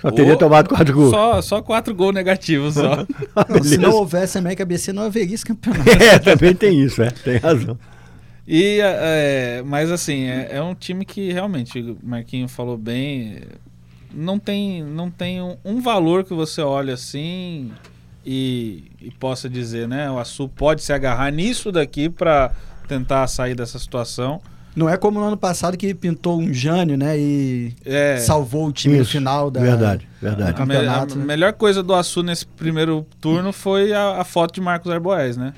[0.00, 1.10] Só teria tomado quatro gols.
[1.10, 3.06] Só, só 4 gols negativos só.
[3.48, 5.90] Não, se não houvesse América BC, não haveria esse campeonato.
[5.90, 7.10] É, também tem isso, é.
[7.10, 7.78] Tem razão.
[8.46, 13.42] E, é, mas assim, é, é um time que realmente, o Marquinho falou bem, é,
[14.14, 17.70] não tem, não tem um, um valor que você olha assim
[18.24, 20.10] e, e possa dizer, né?
[20.10, 22.52] O Açu pode se agarrar nisso daqui para
[22.88, 24.40] tentar sair dessa situação.
[24.74, 27.18] Não é como no ano passado que pintou um Jânio, né?
[27.18, 29.60] E É, salvou o time no Isso, final da.
[29.60, 30.62] Verdade, verdade.
[30.62, 31.24] a, me- a né?
[31.26, 35.52] melhor coisa do Açu nesse primeiro turno foi a, a foto de Marcos Arboés, né?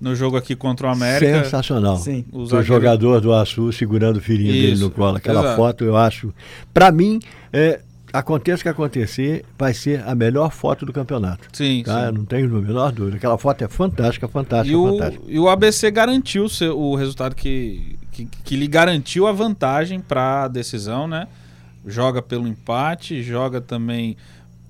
[0.00, 1.44] No jogo aqui contra o América.
[1.44, 1.96] Sensacional.
[1.98, 2.24] Sim.
[2.32, 5.16] O zagueiro- jogador do Açu segurando o filhinho dele Isso, no colo.
[5.16, 5.56] Aquela exato.
[5.56, 6.32] foto, eu acho.
[6.72, 7.20] Pra mim,
[7.52, 7.80] é,
[8.18, 11.48] aconteça o que acontecer, vai ser a melhor foto do campeonato.
[11.52, 12.00] Sim, Tá?
[12.00, 12.06] sim.
[12.06, 13.16] Eu não tenho a menor dúvida.
[13.16, 15.24] Aquela foto é fantástica, fantástica, E o, fantástica.
[15.28, 20.44] e o ABC garantiu o o resultado que, que, que lhe garantiu a vantagem para
[20.44, 21.26] a decisão, né?
[21.86, 24.16] Joga pelo empate, joga também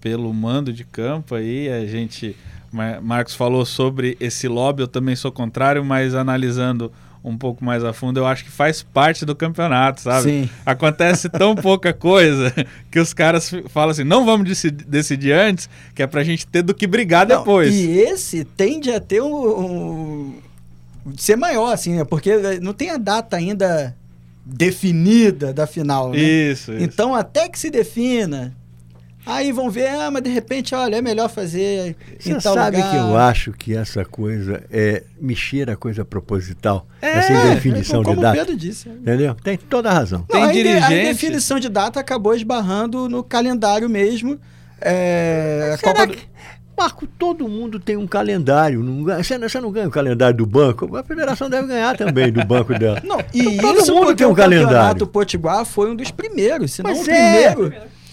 [0.00, 1.68] pelo mando de campo aí.
[1.68, 2.35] A gente.
[2.72, 6.90] Mar- Marcos falou sobre esse lobby, eu também sou contrário, mas analisando
[7.24, 10.24] um pouco mais a fundo, eu acho que faz parte do campeonato, sabe?
[10.24, 10.50] Sim.
[10.66, 12.52] Acontece tão pouca coisa
[12.92, 16.62] que os caras falam assim: não vamos deci- decidir antes, que é pra gente ter
[16.62, 17.74] do que brigar Não, depois.
[17.74, 19.34] E esse tende a ter um,
[21.06, 22.04] um- ser maior, assim, né?
[22.04, 23.96] Porque não tem a data ainda
[24.44, 26.18] definida da final, né?
[26.18, 26.82] Isso, isso.
[26.84, 28.54] Então, até que se defina.
[29.26, 32.76] Aí vão ver, ah, mas de repente, olha, é melhor fazer Você em tal sabe
[32.76, 32.90] lugar.
[32.90, 38.16] que eu acho que essa coisa é mexer a coisa proposital, essa É, indefinição como
[38.16, 38.37] de data.
[38.38, 38.88] Pedro disse.
[38.88, 39.34] Entendeu?
[39.42, 40.22] Tem toda a razão.
[40.22, 44.38] Tem Não, a inde- A dirigente- definição de data acabou esbarrando no calendário mesmo.
[44.80, 46.18] É, a Será que,
[46.76, 48.82] Marco, todo mundo tem um calendário.
[48.82, 50.96] Não, ganha- você, não, você não ganha o calendário do banco?
[50.96, 53.00] A federação deve ganhar também do banco dela.
[53.04, 55.06] Não, e Todo isso mundo porque tem um o campeonato calendário.
[55.06, 57.54] Potiguar foi um dos primeiros, se não Mas o é.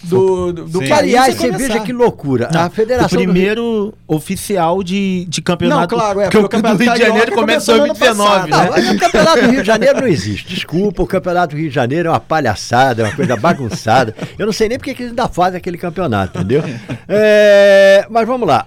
[0.08, 0.80] Primeiro do, do, do.
[0.80, 1.58] Que, aliás, você começar.
[1.72, 2.48] veja que loucura.
[2.52, 5.94] Não, a federação o do Rio- primeiro oficial de, de campeonato.
[5.94, 8.46] Não, claro, é, o o do Rio de Campeonato Janeiro começou em começou no ano
[8.48, 8.68] 2019, Não, né?
[8.70, 10.48] mas o Campeonato do Rio de Janeiro não existe.
[10.54, 14.14] Desculpa, o Campeonato do Rio de Janeiro é uma palhaçada, é uma coisa bagunçada.
[14.38, 16.62] Eu não sei nem porque que eles ainda fazem aquele campeonato, entendeu?
[17.08, 18.66] É, mas vamos lá.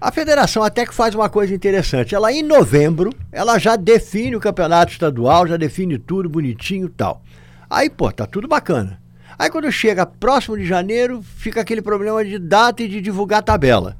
[0.00, 2.14] A federação até que faz uma coisa interessante.
[2.14, 7.22] Ela, em novembro, ela já define o campeonato estadual, já define tudo bonitinho e tal.
[7.70, 8.98] Aí, pô, tá tudo bacana.
[9.38, 13.42] Aí quando chega próximo de janeiro, fica aquele problema de data e de divulgar a
[13.42, 13.96] tabela,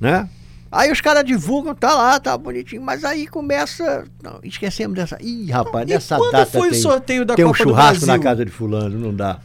[0.00, 0.28] né?
[0.72, 4.04] Aí os caras divulgam, tá lá, tá bonitinho, mas aí começa.
[4.22, 5.18] Não, esquecemos dessa.
[5.20, 8.06] Ih, rapaz, E nessa quando data foi o tem, sorteio da tem um do churrasco
[8.06, 9.40] na casa de fulano, não dá.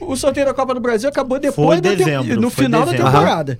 [0.00, 2.92] O sorteio da Copa do Brasil acabou depois Foi da dezembro, no foi final da
[2.92, 3.10] dezembro.
[3.12, 3.58] temporada.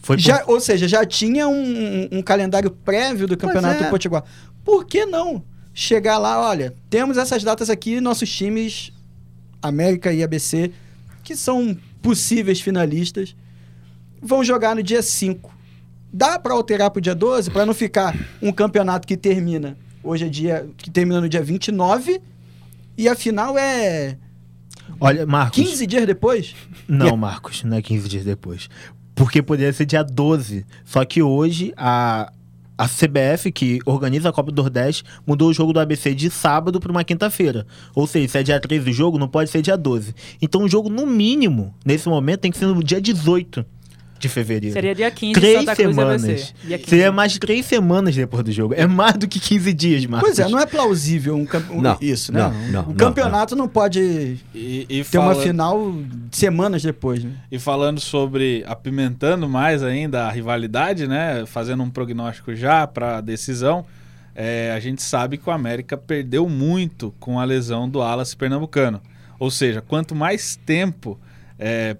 [0.00, 3.90] Foi por- Já, ou seja, já tinha um, um calendário prévio do Campeonato é.
[3.90, 4.24] Potiguar.
[4.64, 5.42] Por que não
[5.74, 8.92] chegar lá, olha, temos essas datas aqui, nossos times,
[9.66, 10.72] América e ABC,
[11.22, 13.34] que são possíveis finalistas,
[14.20, 15.54] vão jogar no dia 5.
[16.12, 19.76] Dá para alterar pro dia 12 para não ficar um campeonato que termina
[20.06, 22.20] hoje é dia que termina no dia 29
[22.96, 24.16] e a final é
[25.00, 25.62] Olha, Marcos.
[25.62, 26.54] 15 dias depois?
[26.86, 28.68] Não, Marcos, não é 15 dias depois.
[29.14, 30.64] Porque poderia ser dia 12.
[30.84, 32.32] Só que hoje a,
[32.78, 36.78] a CBF, que organiza a Copa do Nordeste, mudou o jogo do ABC de sábado
[36.78, 37.66] para uma quinta-feira.
[37.94, 40.14] Ou seja, se é dia 13 o jogo, não pode ser dia 12.
[40.40, 43.64] Então o jogo, no mínimo, nesse momento, tem que ser no dia 18.
[44.18, 44.72] De fevereiro.
[44.72, 46.24] Seria dia 15 Três Santa Cruz semanas.
[46.24, 46.52] ABC.
[46.64, 46.90] Dia 15.
[46.90, 48.74] Seria mais de três semanas depois do jogo.
[48.74, 50.28] É mais do que 15 dias, Marcos.
[50.30, 52.40] Pois é, não é plausível um camp- um- Não, isso, né?
[52.40, 55.94] não, não, o não, campeonato não, pode E, e ter uma fala- final
[56.32, 57.32] semanas depois, né?
[57.52, 61.44] E falando sobre apimentando mais ainda a rivalidade, né?
[61.46, 63.84] Fazendo um prognóstico já para a decisão,
[64.34, 69.00] é, a gente sabe que o América perdeu muito com a lesão do Alas Pernambucano.
[69.38, 71.18] Ou seja, quanto mais tempo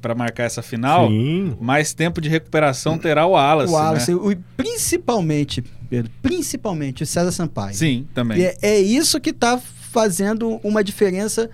[0.00, 1.56] para marcar essa final, Sim.
[1.60, 3.70] mais tempo de recuperação terá o Alas.
[3.70, 4.16] o Wallace, né?
[4.20, 7.74] o- principalmente, Pedro, principalmente o César Sampaio.
[7.74, 8.38] Sim, também.
[8.38, 11.48] E é, é isso que está fazendo uma diferença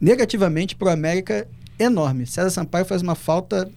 [0.00, 1.46] negativamente para o América
[1.78, 2.26] enorme.
[2.26, 3.68] César Sampaio faz uma falta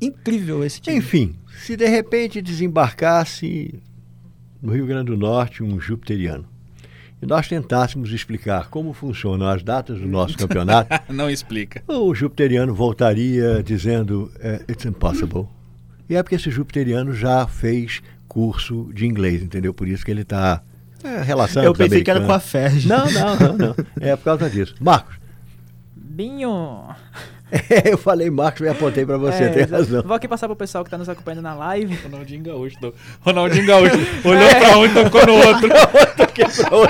[0.00, 0.96] incrível esse time.
[0.98, 3.74] Enfim, se de repente desembarcasse
[4.62, 6.46] no Rio Grande do Norte um jupiteriano
[7.22, 11.82] e nós tentássemos explicar como funcionam as datas do nosso campeonato, Não explica.
[11.86, 15.46] o jupiteriano voltaria dizendo eh, It's impossible.
[16.08, 19.74] E é porque esse jupiteriano já fez curso de inglês, entendeu?
[19.74, 20.62] Por isso que ele está
[21.02, 22.40] é, relação Eu pensei que era com a.
[22.40, 22.88] FERJ.
[22.88, 23.74] Não, não, não, não.
[24.00, 24.74] É por causa disso.
[24.80, 25.16] Marcos,
[25.94, 26.88] Binho.
[27.84, 30.02] eu falei Marcos e apontei para você, É, tem razão.
[30.02, 31.94] Vou aqui passar pro pessoal que tá nos acompanhando na live.
[32.04, 32.80] Ronaldinho Gaúcho.
[32.80, 33.96] do- Ronaldinho Gaúcho.
[34.24, 35.68] Olhou pra um e tocou no outro.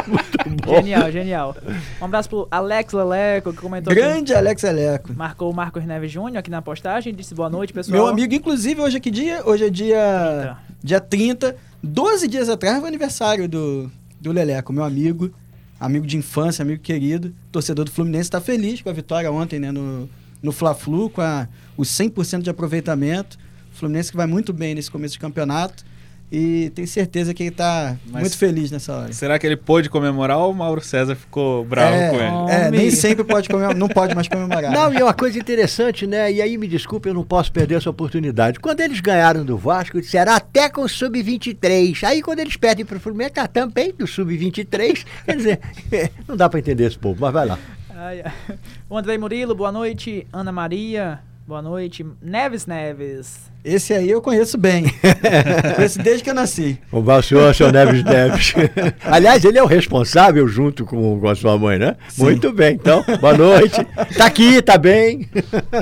[0.06, 0.76] Muito bom.
[0.76, 1.56] Genial, genial.
[2.00, 5.12] Um abraço pro Alex Leleco, que comentou que Grande Alex Eleco.
[5.14, 7.14] marcou o Marcos Neves Júnior aqui na postagem.
[7.14, 7.92] Disse boa noite, pessoal.
[7.96, 9.42] Meu amigo, inclusive, hoje é que dia?
[9.44, 11.56] Hoje é dia, dia 30.
[11.82, 15.30] 12 dias atrás foi o aniversário do, do Leleco, meu amigo.
[15.78, 17.32] Amigo de infância, amigo querido.
[17.50, 19.72] Torcedor do Fluminense está feliz com a vitória ontem, né?
[19.72, 20.08] No,
[20.42, 23.38] no Fla-Flu, com a, os 100% de aproveitamento.
[23.72, 25.84] Fluminense que vai muito bem nesse começo de campeonato.
[26.32, 29.12] E tenho certeza que ele está muito feliz nessa hora.
[29.12, 32.52] Será que ele pôde comemorar ou o Mauro César ficou bravo é, com ele?
[32.52, 34.70] é, nem sempre pode comemorar, não pode mais comemorar.
[34.70, 36.30] Não, e é uma coisa interessante, né?
[36.30, 38.60] E aí, me desculpe, eu não posso perder essa oportunidade.
[38.60, 42.04] Quando eles ganharam do Vasco, disseram até com o Sub-23.
[42.04, 45.04] Aí, quando eles perdem pro Fluminense, tá também do Sub-23.
[45.24, 45.60] Quer dizer,
[46.28, 47.58] não dá pra entender esse povo, mas vai lá.
[48.02, 48.56] Ai, ai.
[48.88, 50.26] O Andrei Murilo, boa noite.
[50.32, 52.02] Ana Maria, boa noite.
[52.22, 53.52] Neves Neves.
[53.62, 54.86] Esse aí eu conheço bem.
[55.76, 56.80] conheço desde que eu nasci.
[56.90, 58.54] O senhor, seu Neves Neves.
[59.04, 61.94] Aliás, ele é o responsável junto com, com a sua mãe, né?
[62.08, 62.22] Sim.
[62.22, 63.76] Muito bem, então, boa noite.
[64.16, 65.28] Tá aqui, tá bem.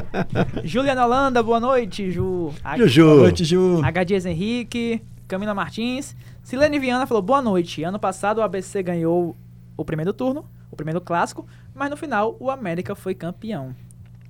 [0.64, 2.52] Juliana Holanda, boa noite, Ju.
[2.64, 3.04] H- Juju.
[3.04, 3.80] Boa noite, Ju.
[3.84, 4.02] H.
[4.02, 6.16] Dias Henrique, Camila Martins.
[6.42, 7.84] Silene Viana falou boa noite.
[7.84, 9.36] Ano passado o ABC ganhou
[9.76, 11.46] o primeiro turno, o primeiro clássico,
[11.78, 13.74] mas no final o América foi campeão.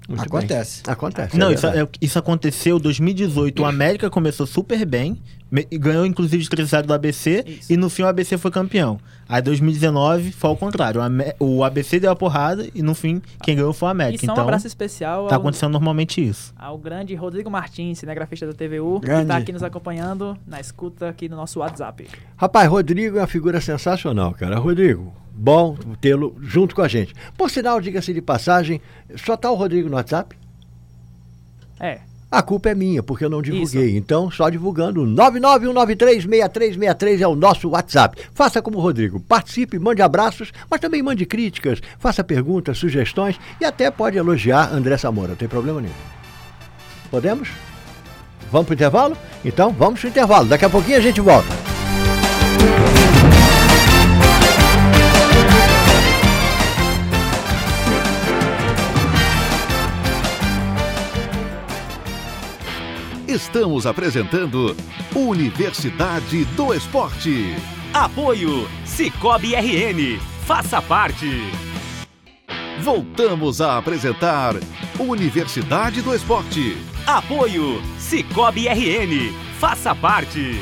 [0.09, 0.83] Muito Acontece.
[0.85, 0.93] bem.
[0.93, 1.37] Acontece.
[1.37, 3.63] Não, é isso, é- isso aconteceu em 2018.
[3.63, 5.21] O América começou super bem,
[5.73, 7.73] ganhou inclusive de 3 do ABC, Isso.
[7.73, 8.99] e no fim o ABC foi campeão.
[9.29, 11.01] Aí 2019 foi ao contrário.
[11.39, 14.25] O, ABC deu a porrada e no fim quem ganhou foi o América.
[14.25, 16.53] só um Então abraço especial tá ao, acontecendo normalmente isso.
[16.59, 19.23] ao grande Rodrigo Martins, cinegrafista da TVU, que Grande.
[19.23, 22.09] está aqui nos acompanhando na escuta aqui no nosso WhatsApp.
[22.37, 24.59] Rapaz, Rodrigo é uma figura sensacional, cara.
[24.59, 27.15] Rodrigo, bom tê-lo junto com a gente.
[27.37, 28.81] Por sinal, diga-se de passagem,
[29.17, 30.37] só tá o Rodrigo no WhatsApp?
[31.81, 33.97] É, A culpa é minha, porque eu não divulguei.
[33.97, 35.07] Então, só divulgando.
[35.07, 38.19] 991936363 é o nosso WhatsApp.
[38.35, 39.19] Faça como o Rodrigo.
[39.21, 44.99] Participe, mande abraços, mas também mande críticas, faça perguntas, sugestões e até pode elogiar André
[44.99, 45.29] Samora.
[45.29, 45.95] Não tem problema nenhum.
[47.11, 47.49] Podemos?
[48.53, 49.17] Vamos pro intervalo?
[49.43, 50.47] Então, vamos pro intervalo.
[50.47, 51.49] Daqui a pouquinho a gente volta.
[63.29, 64.75] Estamos apresentando
[65.15, 67.55] Universidade do Esporte.
[67.93, 70.19] Apoio Cicobi RN.
[70.47, 71.27] Faça parte.
[72.81, 74.55] Voltamos a apresentar
[74.99, 76.79] Universidade do Esporte.
[77.07, 79.31] Apoio Cicobi RN.
[79.59, 80.59] Faça parte.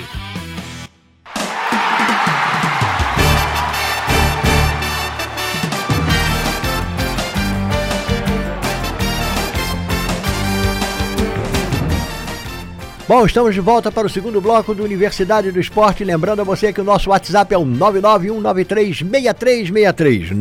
[13.09, 16.03] Bom, estamos de volta para o segundo bloco do Universidade do Esporte.
[16.03, 20.35] Lembrando a você que o nosso WhatsApp é o 991936363.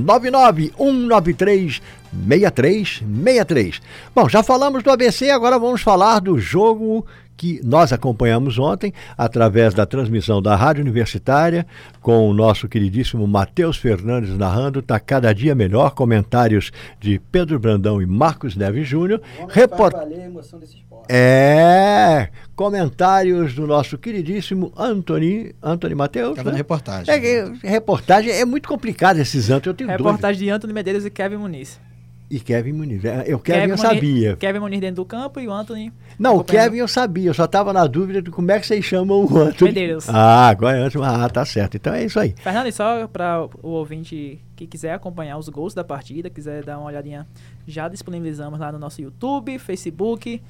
[2.17, 3.81] 991936363.
[4.15, 7.05] Bom, já falamos do ABC, agora vamos falar do jogo
[7.37, 11.65] que nós acompanhamos ontem através da transmissão da Rádio Universitária
[12.01, 18.01] com o nosso queridíssimo Matheus Fernandes narrando, tá cada dia melhor, comentários de Pedro Brandão
[18.01, 19.21] e Marcos Neves Júnior.
[19.49, 19.93] Report...
[19.93, 21.05] valer a emoção desse esporte.
[21.09, 26.37] É, comentários do nosso queridíssimo Anthony, Anthony Matheus.
[26.37, 26.51] Né?
[26.51, 27.13] reportagem.
[27.13, 30.03] É, que reportagem é muito complicado esses Anthony, eu tenho dúvida.
[30.03, 31.79] reportagem de Antônio Medeiros e Kevin Muniz.
[32.29, 33.05] E Kevin Muniz.
[33.05, 34.35] É, Eu Kevin, eu Muniz- sabia.
[34.35, 35.93] Kevin Muniz dentro do campo e o Anthony.
[36.17, 36.43] Não, o.
[36.43, 37.29] Kevin eu sabia.
[37.29, 39.73] Eu só tava na dúvida de como é que vocês chamam o Antônio.
[39.73, 40.09] Medeiros.
[40.09, 40.89] Ah, agora é.
[41.03, 41.77] Ah, tá certo.
[41.77, 42.33] Então é isso aí.
[42.37, 46.79] Fernando, e só para o ouvinte que quiser acompanhar os gols da partida, quiser dar
[46.79, 47.27] uma olhadinha,
[47.67, 50.41] já disponibilizamos lá no nosso YouTube, Facebook,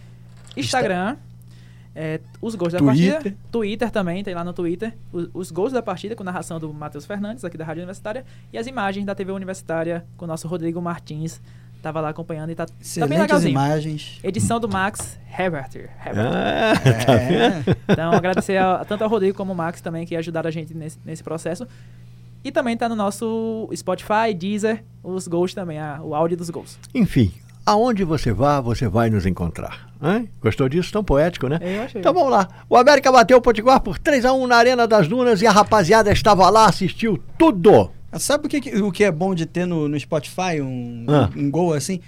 [0.56, 1.18] Instagram.
[1.94, 3.14] é, os gols da Twitter.
[3.14, 3.36] partida.
[3.52, 4.94] Twitter também, tem lá no Twitter.
[5.12, 8.26] Os, os gols da partida com narração do Matheus Fernandes, aqui da Rádio Universitária.
[8.54, 11.42] E as imagens da TV Universitária com o nosso Rodrigo Martins.
[11.86, 13.52] Tava lá acompanhando e tá, tá bem legalzinho.
[13.52, 14.18] imagens.
[14.24, 15.92] Edição do Max Heberter.
[16.04, 16.74] Ah,
[17.06, 17.14] tá?
[17.14, 20.74] É, Então, agradecer a- tanto ao Rodrigo como ao Max também, que ajudaram a gente
[20.74, 21.68] nesse, nesse processo.
[22.44, 26.76] E também tá no nosso Spotify, Deezer, os gols também, a- o áudio dos gols.
[26.92, 27.32] Enfim,
[27.64, 29.88] aonde você vá, você vai nos encontrar.
[30.02, 30.26] Hã?
[30.42, 30.92] Gostou disso?
[30.92, 31.60] Tão poético, né?
[31.62, 32.02] Eu achei.
[32.02, 32.48] Então vamos lá.
[32.68, 36.50] O América bateu o Potiguar por 3x1 na Arena das Dunas e a rapaziada estava
[36.50, 37.92] lá, assistiu tudo.
[38.20, 41.30] Sabe o que, o que é bom de ter no, no Spotify um, Ah.
[41.36, 42.00] um gol assim?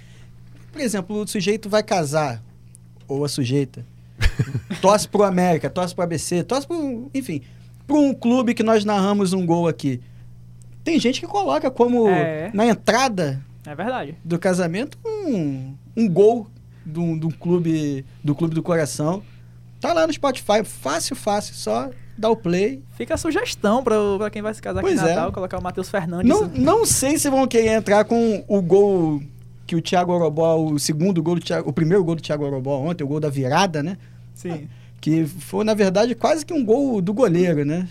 [0.72, 2.42] Por exemplo, o sujeito vai casar,
[3.06, 3.84] ou a sujeita,
[4.80, 7.42] torce pro América, torce pro ABC, torce pro, enfim,
[7.86, 10.00] pro um clube que nós narramos um gol aqui.
[10.84, 12.50] Tem gente que coloca como É.
[12.54, 14.14] na entrada É verdade.
[14.24, 16.46] do casamento um, um gol
[16.86, 19.22] do, do clube do clube do coração.
[19.80, 22.82] Tá lá no Spotify, fácil, fácil, só dá o play.
[22.96, 25.14] Fica a sugestão pra, pra quem vai se casar aqui Pois em é.
[25.14, 26.28] Natal, colocar o Matheus Fernandes.
[26.28, 29.22] Não, não sei se vão querer entrar com o gol
[29.66, 32.78] que o Thiago Orobó, o segundo gol do Thiago, o primeiro gol do Thiago Orobó
[32.78, 33.96] ontem, o gol da virada, né?
[34.34, 34.68] Sim.
[35.00, 37.88] Que foi, na verdade, quase que um gol do goleiro, né?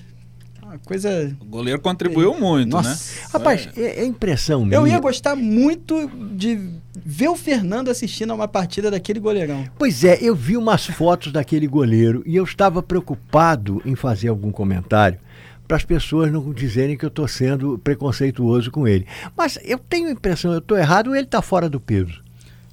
[0.67, 1.33] Uma coisa.
[1.39, 2.89] O goleiro contribuiu muito, Nossa.
[2.89, 3.27] né?
[3.31, 4.77] Rapaz, é, é impressão minha.
[4.77, 6.59] Eu ia gostar muito de
[6.93, 9.65] ver o Fernando assistindo a uma partida daquele goleirão.
[9.77, 14.51] Pois é, eu vi umas fotos daquele goleiro e eu estava preocupado em fazer algum
[14.51, 15.17] comentário
[15.65, 19.07] para as pessoas não dizerem que eu estou sendo preconceituoso com ele.
[19.37, 22.21] Mas eu tenho a impressão, eu estou errado, ou ele está fora do peso.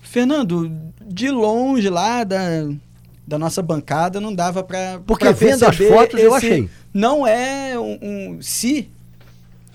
[0.00, 0.70] Fernando,
[1.06, 2.68] de longe lá da,
[3.26, 5.00] da nossa bancada, não dava pra.
[5.06, 6.70] Porque pra vendo as fotos, eu achei.
[6.92, 8.90] Não é um, um- Se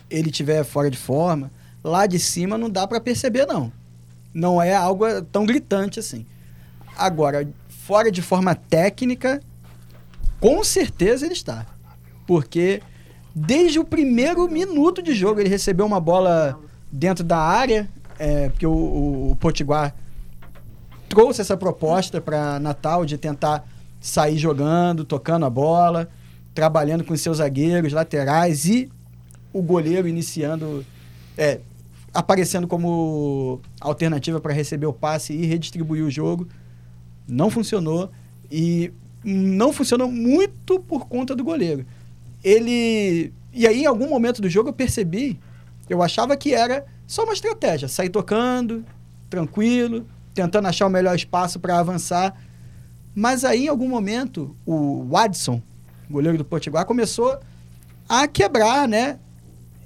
[0.10, 1.52] ele tiver fora de forma,
[1.84, 3.72] lá de cima não dá pra perceber, não.
[4.34, 6.26] Não é algo tão gritante assim.
[6.98, 9.42] Agora, fora de forma técnica,
[10.40, 11.66] com certeza ele está.
[12.28, 12.82] Porque
[13.34, 16.60] desde o primeiro minuto de jogo ele recebeu uma bola
[16.92, 19.96] dentro da área, é, porque o, o, o Potiguar
[21.10, 23.68] trouxe essa proposta para Natal de tentar
[24.00, 26.08] sair jogando, tocando a bola,
[26.54, 28.90] trabalhando com seus zagueiros, laterais e
[29.52, 30.86] o goleiro iniciando,
[31.36, 31.60] é,
[32.14, 36.48] aparecendo como alternativa para receber o passe e redistribuir o jogo.
[37.28, 38.10] Não funcionou
[38.52, 38.94] e
[39.24, 41.86] não funcionou muito por conta do goleiro.
[42.44, 45.40] Ele e aí em algum momento do jogo eu percebi,
[45.90, 48.86] eu achava que era só uma estratégia, sair tocando,
[49.30, 50.06] tranquilo,
[50.40, 52.34] tentando achar o melhor espaço para avançar.
[53.14, 55.62] Mas aí, em algum momento, o Watson,
[56.10, 57.38] goleiro do Potiguar, começou
[58.08, 59.20] a quebrar, né?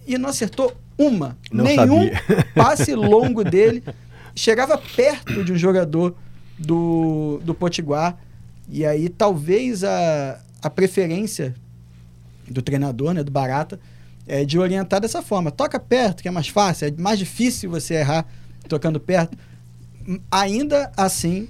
[0.06, 1.36] E não acertou uma.
[1.52, 2.46] Não Nenhum sabia.
[2.54, 3.84] passe longo dele.
[4.36, 6.16] Chegava perto de um jogador
[6.58, 8.16] do, do Potiguar.
[8.70, 11.56] E aí, talvez a, a preferência
[12.48, 13.80] do treinador, né, do Barata,
[14.28, 15.50] é de orientar dessa forma.
[15.50, 16.90] Toca perto, que é mais fácil.
[16.90, 18.28] É mais difícil você errar
[18.68, 19.36] tocando perto.
[20.32, 21.48] Ainda assim.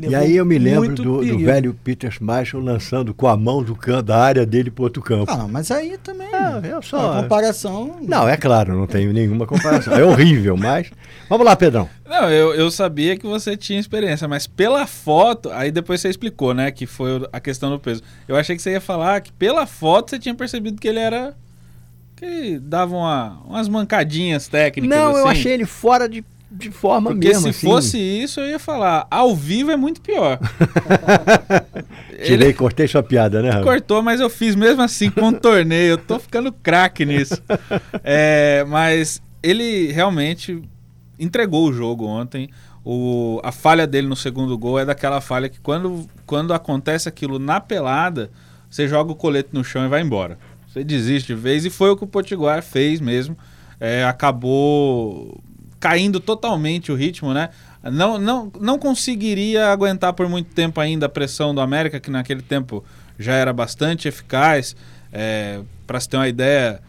[0.00, 3.76] E aí eu me lembro do, do velho Peter Schmeichel lançando com a mão do
[3.76, 5.30] can, da área dele para outro campo.
[5.30, 6.26] Ah, mas aí também.
[6.32, 7.98] Ah, eu só- A comparação.
[8.00, 9.92] Não, é claro, não tenho nenhuma comparação.
[9.94, 10.90] É horrível, mas.
[11.28, 11.88] Vamos lá, Pedrão.
[12.08, 16.52] Não, eu, eu sabia que você tinha experiência, mas pela foto, aí depois você explicou,
[16.52, 18.02] né, que foi a questão do peso.
[18.26, 21.36] Eu achei que você ia falar que pela foto você tinha percebido que ele era.
[22.16, 24.96] que ele dava uma- umas mancadinhas técnicas.
[24.98, 25.38] Não, eu assim.
[25.40, 27.42] achei ele fora de, de forma Porque mesmo.
[27.44, 27.66] se assim.
[27.66, 29.06] fosse isso, eu ia falar.
[29.10, 30.38] Ao vivo é muito pior.
[32.22, 33.64] Tirei, Ele cortei sua piada, né, Raul?
[33.64, 35.90] cortou, mas eu fiz mesmo assim, contornei.
[35.90, 37.42] Eu tô ficando craque nisso.
[38.04, 40.62] É, mas ele realmente
[41.18, 42.48] entregou o jogo ontem.
[42.84, 47.38] O, a falha dele no segundo gol é daquela falha que quando, quando acontece aquilo
[47.38, 48.30] na pelada,
[48.68, 50.38] você joga o colete no chão e vai embora.
[50.68, 51.64] Você desiste de vez.
[51.64, 53.36] E foi o que o Potiguar fez mesmo.
[53.78, 55.40] É, acabou
[55.82, 57.48] caindo totalmente o ritmo, né?
[57.82, 62.40] Não, não, não conseguiria aguentar por muito tempo ainda a pressão do América, que naquele
[62.40, 62.84] tempo
[63.18, 64.76] já era bastante eficaz.
[65.12, 66.80] É, Para se ter uma ideia,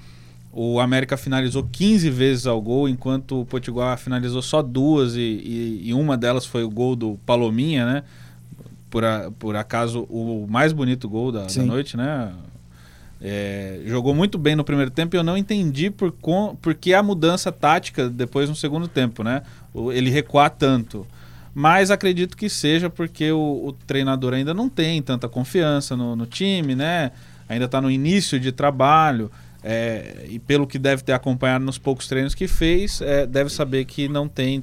[0.51, 5.81] o América finalizou 15 vezes ao gol, enquanto o Potiguar finalizou só duas, e, e-
[5.85, 8.03] e uma delas foi o gol do Palominha, né?
[8.91, 12.31] Por, a- por acaso, o mais bonito gol da, da noite, né?
[13.25, 16.93] É, jogou muito bem no primeiro tempo e eu não entendi por, com, por que
[16.93, 19.43] a mudança tática depois no segundo tempo, né?
[19.93, 21.07] Ele recuar tanto.
[21.55, 26.25] Mas acredito que seja porque o, o treinador ainda não tem tanta confiança no, no
[26.25, 27.11] time, né?
[27.47, 29.31] Ainda está no início de trabalho.
[29.63, 33.85] é, e pelo que deve ter acompanhado nos poucos treinos que fez, é, deve saber
[33.85, 34.61] que não tem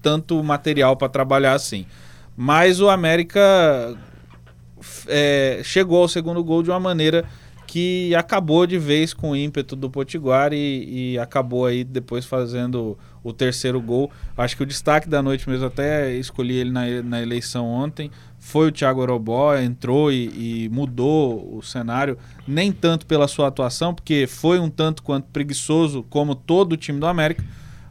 [0.00, 1.84] tanto material para trabalhar assim.
[2.34, 3.94] Mas o América
[5.06, 7.24] é, chegou ao segundo gol de uma maneira
[7.76, 12.96] que acabou de vez com o ímpeto do Potiguar e, e acabou aí depois fazendo
[13.22, 14.10] o terceiro gol.
[14.34, 18.68] Acho que o destaque da noite mesmo, até escolhi ele na, na eleição ontem, foi
[18.68, 22.16] o Thiago Orobó, entrou e, e mudou o cenário,
[22.48, 26.98] nem tanto pela sua atuação, porque foi um tanto quanto preguiçoso, como todo o time
[26.98, 27.44] do América,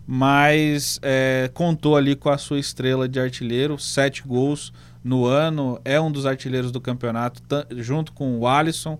[0.07, 4.73] mas é, contou ali com a sua estrela de artilheiro, sete gols
[5.03, 7.43] no ano, é um dos artilheiros do campeonato,
[7.77, 8.97] junto com o Alisson.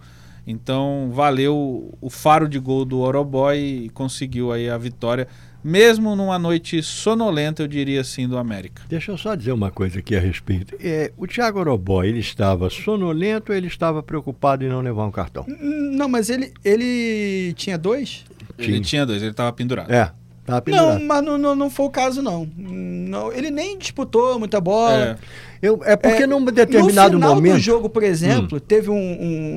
[0.47, 5.27] Então valeu o faro de gol do Oroboy e conseguiu aí a vitória,
[5.63, 8.83] mesmo numa noite sonolenta, eu diria assim, do América.
[8.87, 10.75] Deixa eu só dizer uma coisa aqui a respeito.
[10.79, 15.11] É, o Thiago Orobó, ele estava sonolento ou ele estava preocupado em não levar um
[15.11, 15.43] cartão?
[15.49, 18.23] Hum, Não, mas ele, ele tinha dois?
[18.59, 18.81] Ele Tinha.
[18.81, 19.91] tinha dois, ele estava pendurado.
[19.91, 20.11] É,
[20.45, 20.99] estava pendurado.
[20.99, 22.47] Não, mas não, não, não foi o caso, não.
[22.57, 23.31] não.
[23.31, 25.17] Ele nem disputou muita bola.
[25.61, 27.53] É, Eu, é porque É, num determinado no final momento.
[27.53, 27.57] Hum.
[27.57, 28.95] do jogo, por exemplo, teve um,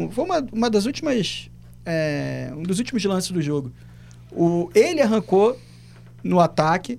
[0.05, 1.51] um- foi uma, uma das últimas
[1.85, 3.71] é, um dos últimos lances do jogo.
[4.33, 5.59] O ele arrancou
[6.23, 6.99] no ataque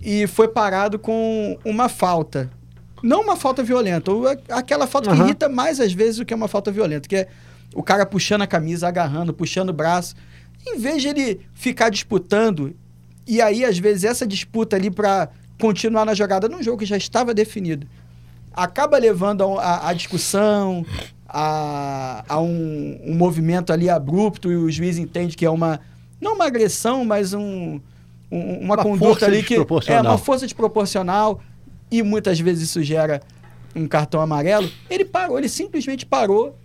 [0.00, 2.50] e foi parado com uma falta.
[3.02, 5.24] Não uma falta violenta, ou aquela falta que Aham.
[5.24, 7.28] irrita mais às vezes do que uma falta violenta, que é
[7.74, 10.14] o cara puxando a camisa, agarrando, puxando o braço.
[10.66, 12.74] Em vez de ele ficar disputando,
[13.36, 15.28] e aí às vezes essa disputa ali para
[15.60, 17.86] continuar na jogada num jogo que já estava definido,
[18.52, 20.84] acaba levando a, a- discussão,
[21.28, 25.80] a, a um, um movimento ali abrupto e o juiz entende que é uma
[26.20, 27.80] não uma agressão, mas um,
[28.30, 31.40] um- uma, Uma conduta ali que é uma força desproporcional
[31.90, 33.20] e muitas vezes isso gera
[33.74, 34.68] um cartão amarelo.
[34.88, 36.56] Ele parou, ele simplesmente parou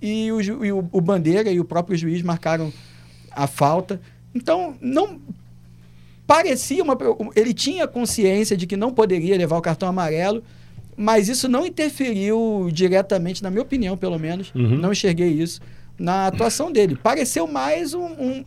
[0.00, 2.72] e o, e o- o bandeira e o próprio juiz marcaram
[3.30, 4.00] a falta.
[4.34, 5.20] Então não
[6.26, 6.96] parecia uma
[7.34, 10.42] ele tinha consciência de que não poderia levar o cartão amarelo,
[10.96, 14.76] mas isso não interferiu diretamente, na minha opinião, pelo menos, Uhum.
[14.78, 15.60] não enxerguei isso
[15.98, 16.96] na atuação dele.
[17.02, 18.44] Pareceu mais um, um-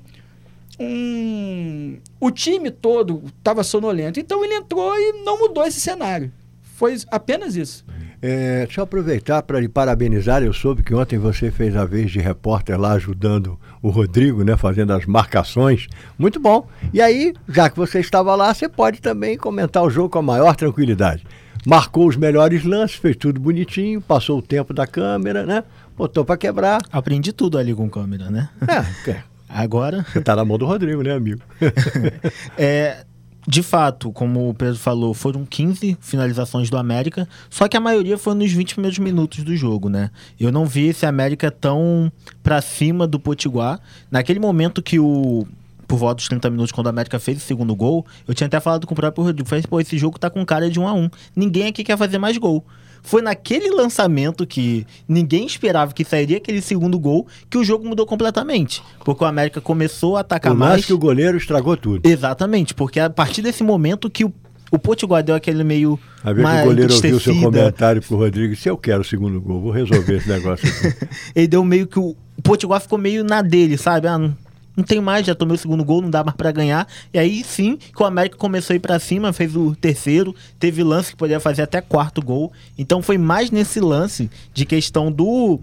[0.80, 6.32] um- o time todo estava sonolento, então ele entrou e não mudou esse cenário.
[6.76, 7.86] Foi apenas isso.
[8.22, 10.44] É, deixa eu aproveitar para lhe parabenizar.
[10.44, 14.58] Eu soube que ontem você fez a vez de repórter lá ajudando o Rodrigo, né,
[14.58, 15.88] fazendo as marcações.
[16.18, 16.68] Muito bom.
[16.94, 20.24] E aí, já que você estava lá, você pode também comentar o jogo com a
[20.24, 21.26] maior tranquilidade.
[21.66, 25.64] Marcou os melhores lances, fez tudo bonitinho, passou o tempo da câmera, né?
[25.98, 26.80] Botou para quebrar.
[26.92, 28.50] Aprendi tudo ali com câmera, né?
[28.68, 31.42] É, é, Agora, você tá na mão do Rodrigo, né, amigo?
[32.56, 33.04] é,
[33.50, 38.16] de fato, como o Pedro falou, foram 15 finalizações do América, só que a maioria
[38.16, 40.12] foi nos 20 primeiros minutos do jogo, né?
[40.40, 42.12] Eu não vi esse América tão
[42.44, 43.80] pra cima do Potiguar.
[44.12, 45.48] Naquele momento que o
[45.88, 48.60] por volta dos 30 minutos, quando o América fez o segundo gol, eu tinha até
[48.60, 50.94] falado com o próprio Rodrigo, falei, pô, esse jogo tá com cara de 1 a
[50.94, 52.64] 1 Ninguém aqui quer fazer mais gol.
[53.02, 58.06] Foi naquele lançamento que ninguém esperava que sairia aquele segundo gol que o jogo mudou
[58.06, 58.84] completamente.
[59.04, 60.74] Porque o América começou a atacar o mais.
[60.74, 62.08] lance que o goleiro estragou tudo.
[62.08, 64.34] Exatamente, porque a partir desse momento que o,
[64.72, 66.00] o Potiguar deu aquele meio.
[66.24, 68.56] A ver que mais o goleiro ouviu o seu comentário pro Rodrigo.
[68.56, 71.08] Se eu quero o segundo gol, vou resolver esse negócio aqui.
[71.36, 74.08] Ele deu meio que o, o Potiguar ficou meio na dele, sabe?
[74.08, 74.36] Ah, não,
[74.80, 76.88] não tem mais, já tomei o segundo gol, não dá mais pra ganhar.
[77.14, 80.84] E aí sim que o América começou a ir pra cima, fez o terceiro, teve
[80.84, 82.52] lance que poderia fazer até quarto gol.
[82.78, 85.60] Então foi mais nesse lance de questão do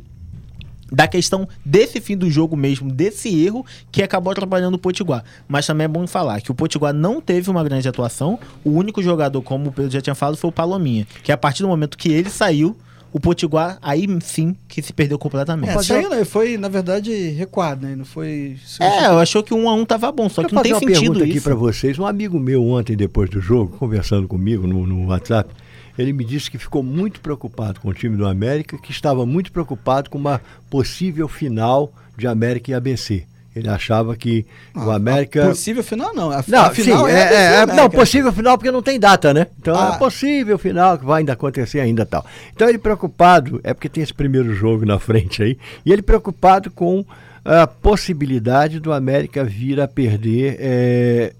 [0.91, 5.25] da questão desse fim do jogo mesmo, desse erro que acabou atrapalhando o Potiguar.
[5.49, 8.39] Mas também é bom falar que o Potiguar não teve uma grande atuação.
[8.65, 11.05] O único jogador, como o Pedro já tinha falado, foi o Palominha.
[11.25, 12.77] Que a partir do momento que ele saiu,
[13.13, 15.71] o Potiguar aí sim que se perdeu completamente.
[15.71, 16.25] É, saiu, né?
[16.25, 17.97] Foi, na verdade, recuado, né?
[17.97, 18.57] Não foi.
[18.81, 21.01] É, eu achou que um a um tava bom, só que não tem uma sentido
[21.01, 21.45] pergunta aqui isso.
[21.45, 21.99] para vocês.
[21.99, 25.51] Um amigo meu ontem, depois do jogo, conversando comigo no, no WhatsApp,
[25.99, 29.51] ele me disse que ficou muito preocupado com o time do América, que estava muito
[29.51, 33.27] preocupado com uma possível final de América e ABC.
[33.57, 34.45] Ele achava que
[34.75, 35.47] o América.
[35.47, 36.31] Possível final, não.
[36.31, 39.01] A, Não, a final sim, é, é, é, né, não, possível final porque não tem
[39.01, 39.47] data, né?
[39.59, 39.95] Então Ah.
[39.95, 42.25] é possível final que vai ainda acontecer ainda tal.
[42.55, 46.71] Então ele preocupado, é porque tem esse primeiro jogo na frente aí, e ele preocupado
[46.71, 47.05] com
[47.45, 51.33] a possibilidade do América vir a perder é,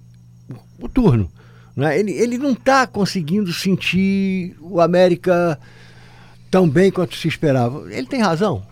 [0.79, 1.31] o turno.
[1.77, 1.99] Né?
[1.99, 5.59] Ele, ele não está conseguindo sentir o América
[6.51, 7.93] tão bem quanto se esperava.
[7.93, 8.63] Ele tem razão.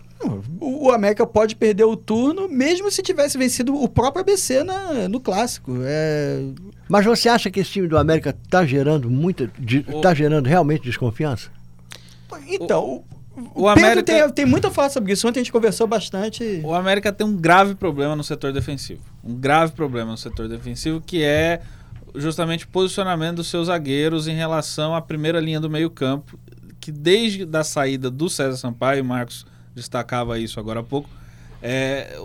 [0.59, 5.07] O, o América pode perder o turno, mesmo se tivesse vencido o próprio ABC na,
[5.07, 5.73] no clássico.
[5.83, 6.43] É,
[6.89, 9.49] Mas você acha que esse time do América está gerando muita.
[9.87, 11.49] está gerando realmente desconfiança?
[12.47, 13.03] Então,
[13.53, 15.27] O o, América- tem, tem muito a falar sobre isso.
[15.27, 16.61] Ontem a gente conversou bastante.
[16.63, 19.01] O América tem um grave problema no setor defensivo.
[19.23, 21.61] Um grave problema no setor defensivo que é
[22.15, 26.39] justamente o posicionamento dos seus zagueiros em relação à primeira linha do meio-campo,
[26.79, 29.45] que desde a saída do César Sampaio, o Marcos
[29.75, 31.09] destacava isso agora há pouco,
[31.61, 32.17] é,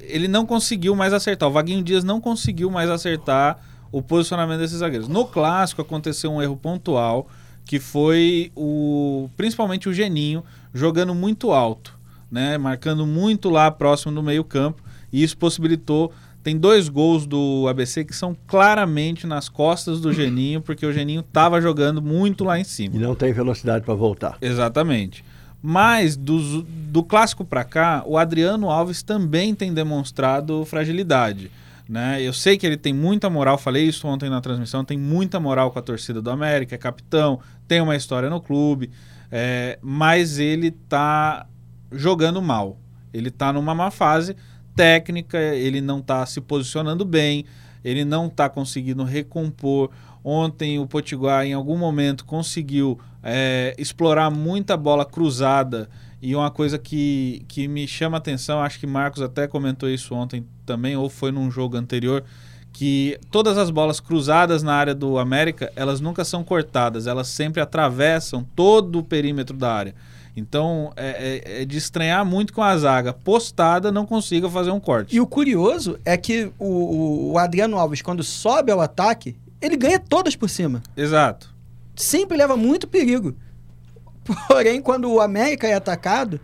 [0.00, 1.48] ele não conseguiu mais acertar.
[1.48, 3.58] O Vaguinho Dias não conseguiu mais acertar
[3.92, 5.08] o posicionamento desses zagueiros.
[5.08, 7.28] No clássico aconteceu um erro pontual
[7.64, 11.98] que foi o principalmente o Geninho jogando muito alto,
[12.30, 14.82] né, marcando muito lá próximo do meio-campo,
[15.12, 16.12] e isso possibilitou
[16.42, 21.20] tem dois gols do ABC que são claramente nas costas do Geninho, porque o Geninho
[21.20, 22.96] estava jogando muito lá em cima.
[22.96, 24.38] E não tem velocidade para voltar.
[24.40, 25.22] Exatamente.
[25.62, 31.50] Mas dos- do clássico para cá, o Adriano Alves também tem demonstrado fragilidade.
[31.88, 32.22] Né?
[32.22, 35.70] Eu sei que ele tem muita moral, falei isso ontem na transmissão, tem muita moral
[35.70, 38.90] com a torcida do América, é capitão, tem uma história no clube,
[39.32, 41.46] é, mas ele tá
[41.90, 42.78] jogando mal.
[43.12, 44.36] Ele tá numa má fase
[44.76, 47.46] técnica, ele não tá se posicionando bem,
[47.82, 49.90] ele não tá conseguindo recompor.
[50.32, 55.88] Ontem o Potiguar em algum momento conseguiu é, explorar muita bola cruzada
[56.20, 60.14] e uma coisa que, que me chama a atenção, acho que Marcos até comentou isso
[60.14, 62.22] ontem também, ou foi num jogo anterior,
[62.74, 67.62] que todas as bolas cruzadas na área do América, elas nunca são cortadas, elas sempre
[67.62, 69.94] atravessam todo o perímetro da área.
[70.36, 74.78] Então é, é- é de estranhar muito com a zaga postada não consiga fazer um
[74.78, 75.16] corte.
[75.16, 79.98] E o curioso é que o, o- Adriano Alves, quando sobe ao ataque, ele ganha
[79.98, 80.82] todas por cima.
[80.96, 81.54] Exato.
[81.96, 83.34] Sempre leva muito perigo.
[84.48, 86.38] Porém, quando o América é atacado,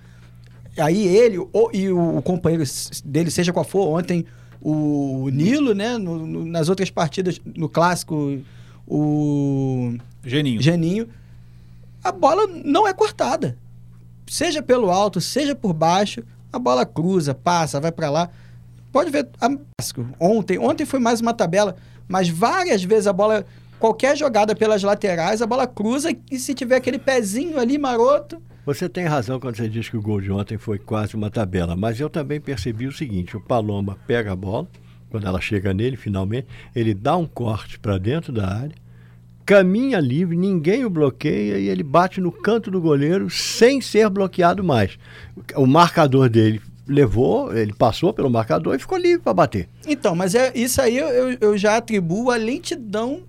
[0.78, 2.64] aí ele o- e o, o companheiro
[3.04, 4.24] dele, seja qual for, ontem
[4.60, 5.98] o Nilo, né?
[5.98, 8.40] no- no- nas outras partidas, no clássico,
[8.86, 9.94] o
[10.24, 10.60] Geninho.
[10.62, 11.08] Geninho,
[12.02, 13.56] a bola não é cortada.
[14.26, 18.30] Seja pelo alto, seja por baixo, a bola cruza, passa, vai pra lá.
[18.90, 19.50] Pode ver, a-
[20.18, 21.76] ontem, ontem foi mais uma tabela,
[22.08, 23.44] mas várias vezes a bola,
[23.78, 28.88] qualquer jogada pelas laterais, a bola cruza e se tiver aquele pezinho ali maroto, Você
[28.88, 32.00] tem razão quando você diz que o gol de ontem foi quase uma tabela, mas
[32.00, 34.66] eu também percebi o seguinte: o Paloma pega a bola,
[35.10, 38.74] quando ela chega nele, finalmente, ele dá um corte para dentro da área,
[39.44, 44.64] caminha livre, ninguém o bloqueia e ele bate no canto do goleiro sem ser bloqueado
[44.64, 44.98] mais.
[45.56, 49.68] O marcador dele levou, ele passou pelo marcador e ficou livre para bater.
[49.86, 53.22] Então, mas é, isso aí eu, eu- já atribuo a lentidão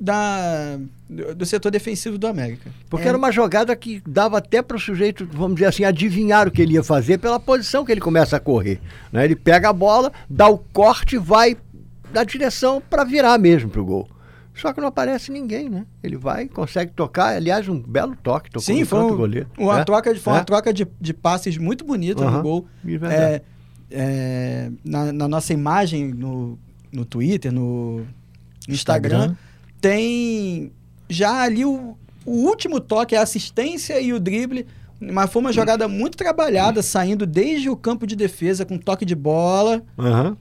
[0.00, 2.70] da, do, setor defensivo do América.
[2.90, 6.48] Porque É, era uma jogada que dava até para o sujeito, vamos dizer assim, adivinhar
[6.48, 8.80] o que ele ia fazer pela posição que ele começa a correr.
[9.12, 9.24] né?
[9.24, 11.56] Ele pega a bola, dá o corte e vai
[12.12, 14.08] na direção para virar mesmo pro gol.
[14.62, 15.84] Só que não aparece ninguém, né?
[16.04, 19.48] Ele vai, consegue tocar, aliás, um belo toque, tocou Sim, foi, um- goleiro.
[19.58, 19.84] uma É?
[19.84, 20.44] troca de, foi uma É?
[20.44, 22.66] troca de, de passes muito bonita Aham, no gol.
[22.84, 23.14] verdade.
[23.14, 23.42] É,
[23.90, 26.56] é, na, na nossa imagem no,
[26.92, 28.06] no Twitter, no
[28.68, 29.36] Instagram, Instagram.
[29.80, 30.70] tem
[31.08, 34.66] já ali o, o último toque, a assistência e o drible.
[35.00, 39.16] Mas foi uma jogada muito trabalhada, saindo desde o campo de defesa com toque de
[39.16, 39.82] bola.
[39.98, 40.36] Aham.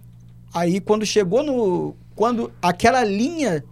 [0.53, 1.95] Aí quando chegou no.
[2.15, 3.63] Quando aquela linha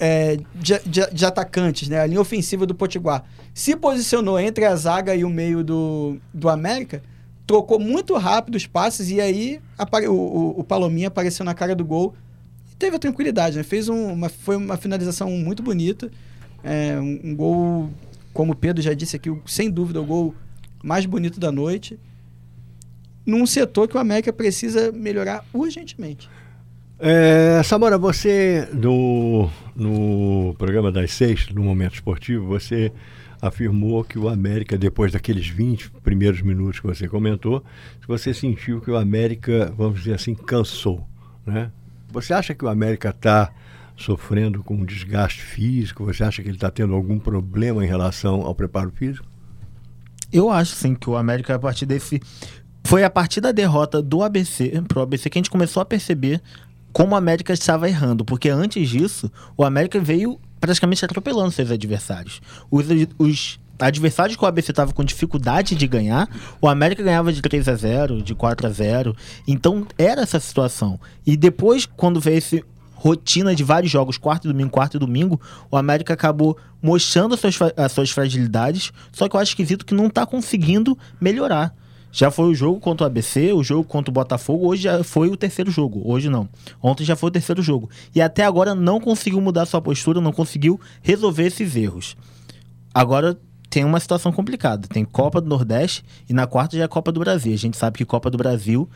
[0.00, 2.00] é, de, de- de atacantes, né?
[2.00, 3.24] A linha ofensiva do Potiguar
[3.54, 7.02] se posicionou entre a zaga e o meio do, do América,
[7.46, 11.74] trocou muito rápido os passes e aí apare- o, o, o Palominha apareceu na cara
[11.74, 12.14] do gol
[12.72, 13.62] e teve a tranquilidade, né?
[13.62, 16.10] Fez um, uma, foi uma finalização muito bonita.
[16.62, 17.90] É, um, um gol,
[18.34, 20.34] como o Pedro já disse aqui, sem dúvida o gol
[20.82, 21.98] mais bonito da noite.
[23.26, 26.28] Num setor que o América precisa melhorar urgentemente.
[27.00, 32.92] É, Samora, você no, no programa das seis, no Momento Esportivo, você
[33.40, 37.62] afirmou que o América, depois daqueles 20 primeiros minutos que você comentou,
[38.06, 41.06] você sentiu que o América, vamos dizer assim, cansou.
[41.46, 41.70] Né?
[42.10, 43.52] Você acha que o América está
[43.96, 46.04] sofrendo com um desgaste físico?
[46.04, 49.24] Você acha que ele está tendo algum problema em relação ao preparo físico?
[50.32, 52.20] Eu acho sim que o América, a partir desse.
[52.84, 56.40] Foi a partir da derrota do ABC pro ABC que a gente começou a perceber
[56.92, 58.24] como o América estava errando.
[58.24, 62.40] Porque antes disso, o América veio praticamente atropelando seus adversários.
[62.70, 62.86] Os,
[63.18, 66.28] os adversários que o ABC estava com dificuldade de ganhar,
[66.60, 69.16] o América ganhava de 3 a 0 de 4 a 0
[69.46, 70.98] Então era essa situação.
[71.24, 72.64] E depois, quando veio esse
[72.98, 77.40] rotina de vários jogos, quarto e domingo, quarto e domingo, o América acabou mostrando as
[77.40, 81.72] suas, as suas fragilidades, só que eu acho esquisito que não tá conseguindo melhorar.
[82.18, 85.28] Já foi o jogo contra o ABC, o jogo contra o Botafogo, hoje já foi
[85.28, 86.02] o terceiro jogo.
[86.04, 86.48] Hoje não.
[86.82, 87.88] Ontem já foi o terceiro jogo.
[88.12, 92.16] E até agora não conseguiu mudar sua postura, não conseguiu resolver esses erros.
[92.92, 93.38] Agora
[93.70, 94.88] tem uma situação complicada.
[94.88, 97.54] Tem Copa do Nordeste e na quarta já é Copa do Brasil.
[97.54, 98.90] A gente sabe que Copa do Brasil,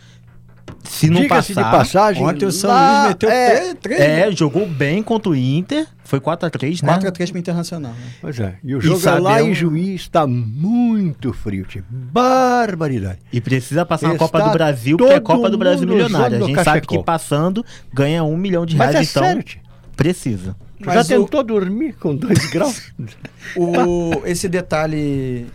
[0.85, 1.71] se não Diga-se passar...
[1.71, 5.37] de passagem, Ontem o São lá, Luís meteu é, 3, É, jogou bem contra o
[5.37, 5.87] Inter.
[6.05, 6.99] Foi 4x3, né?
[6.99, 7.93] 4x3 pro Internacional.
[7.93, 7.99] Né?
[8.21, 11.85] Pois é, e o E jogo é lá sabemos- em Juiz está muito frio, time.
[11.91, 13.19] Barbaridade.
[13.33, 16.39] E precisa passar na Está Copa do Brasil, porque é todo Copa do Brasil milionária.
[16.39, 16.99] A gente sabe cachecol.
[16.99, 19.61] que passando ganha um milhão de reais, Mas é então sério, tio.
[19.97, 20.57] precisa.
[20.79, 22.93] Tu já Mas o- tentou dormir com dois graus?
[23.57, 25.47] o, esse detalhe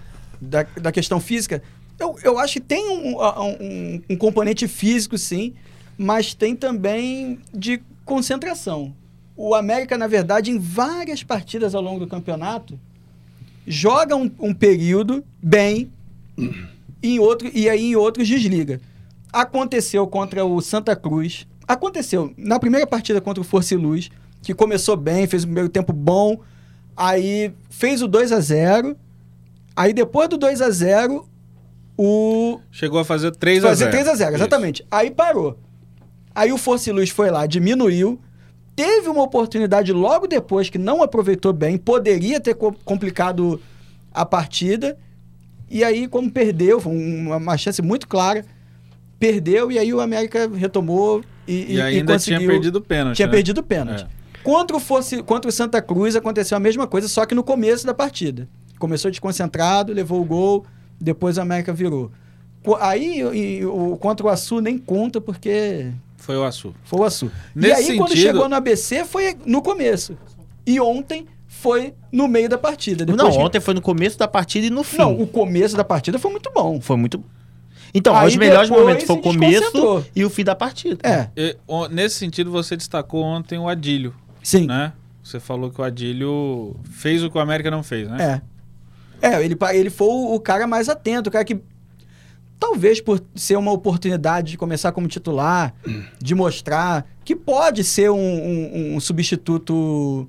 [0.42, 1.62] da, da questão física,
[2.00, 5.54] eu, eu acho que tem um, um, um componente físico, sim,
[5.98, 8.94] mas tem também de concentração.
[9.36, 12.80] O América, na verdade, em várias partidas ao longo do campeonato,
[13.66, 15.92] joga um, um período bem
[17.02, 18.80] em outro, e aí em outros desliga.
[19.32, 21.46] Aconteceu contra o Santa Cruz.
[21.68, 24.10] Aconteceu na primeira partida contra o Força e Luz,
[24.42, 26.40] que começou bem, fez o primeiro tempo bom,
[26.96, 28.96] aí fez o 2 a 0
[29.76, 31.30] Aí depois do 2 a 0
[31.98, 34.38] o Chegou a fazer 3 a 0 fazer 3 a 0 Isso.
[34.44, 34.86] exatamente.
[34.92, 35.58] Aí parou.
[36.36, 38.20] Aí o Força e Luz foi lá, diminuiu.
[38.76, 43.60] Teve uma oportunidade logo depois que não aproveitou bem, poderia ter co- complicado
[44.14, 44.96] a partida.
[45.70, 48.46] E aí, como perdeu, foi um- uma, chance muito clara,
[49.20, 53.16] perdeu e aí o América retomou e, E, ainda tinha perdido o pênalti.
[53.16, 53.32] Tinha né?
[53.34, 54.04] perdido o pênalti.
[54.04, 54.08] É.
[54.44, 57.86] Contra, o Fosse, contra o Santa Cruz aconteceu a mesma coisa, só que no começo
[57.86, 58.48] da partida.
[58.80, 60.66] Começou desconcentrado, levou o gol,
[61.00, 62.12] depois o América virou.
[62.80, 66.74] Aí e- o, contra o Açu nem conta porque Foi o Açu.
[66.84, 67.32] foi o Açu.
[67.56, 70.18] e Nesse aí quando sentido- chegou no ABC foi no começo.
[70.66, 73.06] E ontem foi no meio da partida.
[73.06, 74.98] Não, Depois que- ontem foi no começo da partida e no fim.
[74.98, 76.82] Não, o começo da partida foi muito bom.
[76.82, 77.24] Foi muito.
[77.94, 81.00] Então, Aí os melhores momentos foi o começo e o fim da partida.
[81.08, 84.66] É, E, o- nesse sentido, você destacou ontem o Adílio, sim.
[84.68, 84.92] né?
[85.24, 88.18] Você falou que o Adílio fez o que o América não fez, né?
[88.44, 88.57] É.
[89.22, 91.60] É, ele, ele foi o, cara mais atento, o cara que.
[92.60, 95.76] Talvez por ser uma oportunidade de começar como titular,
[96.20, 100.28] de mostrar que pode ser um, um- um substituto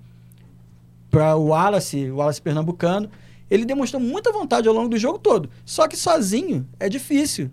[1.10, 3.08] para o Wallace, o Wallace pernambucano.
[3.50, 5.48] Ele demonstrou muita vontade ao longo do jogo todo.
[5.64, 7.50] Só que sozinho é difícil.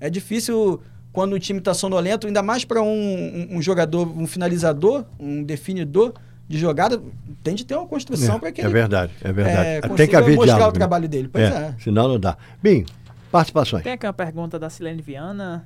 [0.00, 0.80] É difícil
[1.12, 6.14] quando o time está sonolento, ainda mais para um- um jogador, um finalizador, um definidor
[6.50, 7.00] de jogada.
[7.44, 9.68] Tem de ter uma construção para que é ele verdade, é verdade.
[9.68, 10.76] é, Tem que haver mostrar diálogo.
[10.76, 11.28] o trabalho dele.
[11.28, 11.68] Pois é.
[11.68, 12.36] é, senão não dá.
[12.60, 12.84] Bem,
[13.30, 13.84] participações.
[13.84, 15.64] Tem aqui uma pergunta da Silene Viana,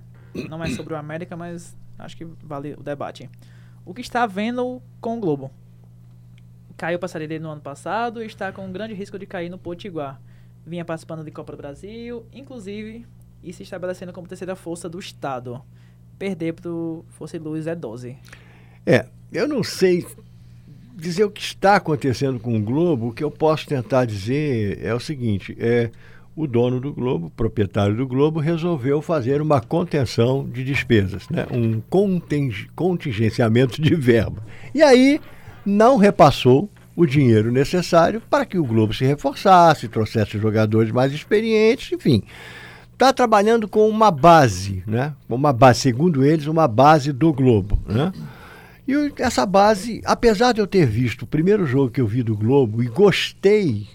[0.51, 3.31] não é sobre o América, mas acho que vale o debate.
[3.87, 5.51] O que está vendo com o Globo?
[6.77, 9.25] Caiu para a Série D no ano passado e está com um grande risco de
[9.27, 10.21] cair no Potiguar.
[10.67, 13.07] Vinha participando de Copa do Brasil, inclusive,
[13.43, 15.63] e se estabelecendo como terceira força do Estado.
[16.19, 18.17] Perder para o Força e Luz é 12.
[18.87, 20.07] É, eu não sei
[20.95, 23.09] dizer o que está acontecendo com o Globo.
[23.09, 25.91] O que eu posso tentar dizer é o seguinte: é
[26.37, 31.47] o dono do Globo, proprietário do Globo, resolveu fazer uma contenção de despesas, né?
[31.51, 34.43] um conting- contingenciamento de verba.
[34.75, 35.21] E aí
[35.65, 41.93] não repassou o dinheiro necessário para que o Globo se reforçasse, trouxesse jogadores mais experientes,
[41.93, 42.23] enfim.
[42.93, 45.13] Está trabalhando com uma base, né?
[45.29, 48.13] Uma base, segundo eles, uma base do Globo, né?
[48.87, 52.37] E essa base, apesar de eu ter visto o primeiro jogo que eu vi do
[52.37, 53.87] Globo e gostei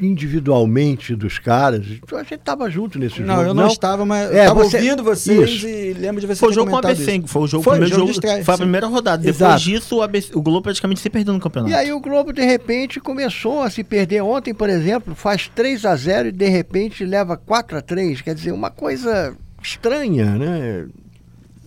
[0.00, 1.80] individualmente dos caras,
[2.12, 3.48] a gente estava junto nesse Não, jogo.
[3.48, 5.66] eu não, estava, mas É, estava você- ouvindo vocês Isso.
[5.66, 7.26] e lembro de vocês Foi o jogo com o ABC, isso.
[7.28, 9.18] foi o jogo, Foi, primeiro jogo jogo, estreia, foi a primeira rodada.
[9.22, 9.60] Depois Exato.
[9.62, 11.72] disso, o, ABC o Globo praticamente se perdeu no campeonato.
[11.72, 14.22] E aí o Globo, de repente, começou a se perder.
[14.22, 18.34] Ontem, por exemplo, faz 3 a 0 e de repente leva 4 a 3 Quer
[18.34, 20.86] dizer, uma coisa estranha, né?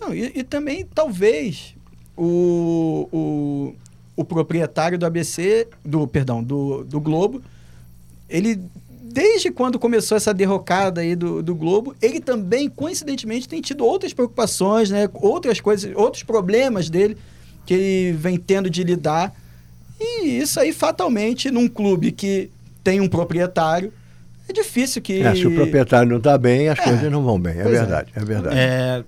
[0.00, 1.74] Não, e, e também, talvez,
[2.16, 3.74] o, o,
[4.16, 7.42] o proprietário do ABC, do, perdão, do, do Globo,
[8.28, 8.60] ele,
[9.02, 14.12] desde quando começou essa derrocada aí do, do Globo, ele também, coincidentemente, tem tido outras
[14.12, 15.08] preocupações, né?
[15.14, 17.16] Outras coisas, outros problemas dele
[17.66, 19.34] que ele vem tendo de lidar.
[20.00, 22.50] E isso aí, fatalmente, num clube que
[22.82, 23.92] tem um proprietário,
[24.48, 25.22] é difícil que...
[25.22, 27.58] É, se o proprietário não está bem, as É, coisas não vão bem.
[27.58, 27.78] É pois é.
[27.78, 28.56] verdade, é, verdade.
[28.58, 29.04] É,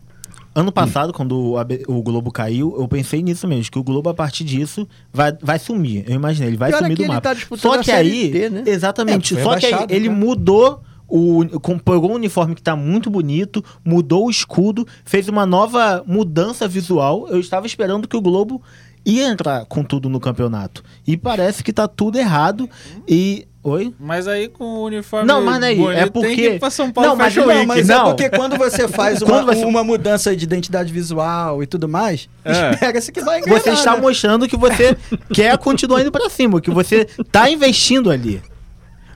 [0.55, 1.57] ano passado, quando o,
[1.89, 5.59] o Globo caiu, eu pensei nisso mesmo, que o Globo, a partir disso, vai, vai
[5.59, 6.05] sumir.
[6.07, 7.21] Eu imaginei, ele vai Pior é sumir do ele mapa.
[7.21, 8.63] tá disputando só a que aí, D, né?
[8.67, 10.15] exatamente, É, só que aí ele né?
[10.15, 11.45] mudou o,
[11.85, 17.29] pegou um uniforme que tá muito bonito, mudou o escudo, fez uma nova mudança visual.
[17.29, 18.63] Eu estava esperando que o Globo
[19.05, 20.83] ia entrar com tudo no campeonato.
[21.07, 22.69] E parece que tá tudo errado.
[23.09, 23.47] E.
[23.67, 23.95] Oi?
[23.99, 26.69] Mas aí com o uniforme Não, mas aí, bonito, é tem porque- que ir pra
[26.71, 27.67] São Paulo Não, mas não, Week.
[27.67, 28.01] Mas Não.
[28.03, 31.89] é porque quando você faz uma, Quando você- uma mudança de identidade visual e tudo
[31.89, 32.73] mais, É.
[32.73, 34.03] espera-se que vai enganar, Você está né?
[34.03, 34.95] mostrando que você
[35.33, 38.43] quer continuar indo pra cima, que você tá investindo ali.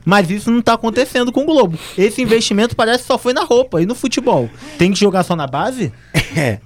[0.03, 1.79] Mas isso não tá acontecendo com o Globo.
[1.99, 4.49] Esse investimento parece que só foi na roupa e no futebol.
[4.79, 5.93] Tem que jogar só na base?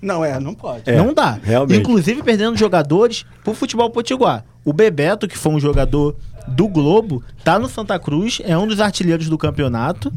[0.00, 0.88] Não, é, não pode.
[0.88, 1.40] É, não dá.
[1.42, 1.80] realmente.
[1.80, 4.44] Inclusive perdendo jogadores pro futebol potiguar.
[4.64, 8.80] O Bebeto, que foi um jogador do Globo, tá no Santa Cruz, é um dos
[8.80, 10.12] artilheiros do campeonato.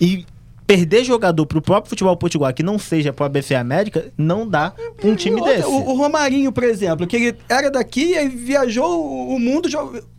[0.00, 0.24] E
[0.66, 4.72] perder jogador pro próprio futebol potiguar que não seja pro ABC América, não dá
[5.02, 5.66] um time outra, desse.
[5.68, 9.68] O, o Romarinho, por exemplo, que ele era daqui e viajou o- mundo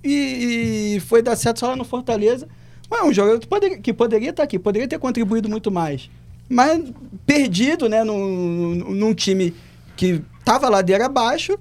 [0.04, 2.48] e, e foi dar certo só lá no Fortaleza.
[2.90, 6.10] Mas é um jogador que poderia, que poderia estar aqui, poderia ter contribuído muito mais.
[6.50, 6.84] Mas
[7.26, 9.54] perdido, né, num, num time
[9.96, 11.58] que tava ladeira abaixo,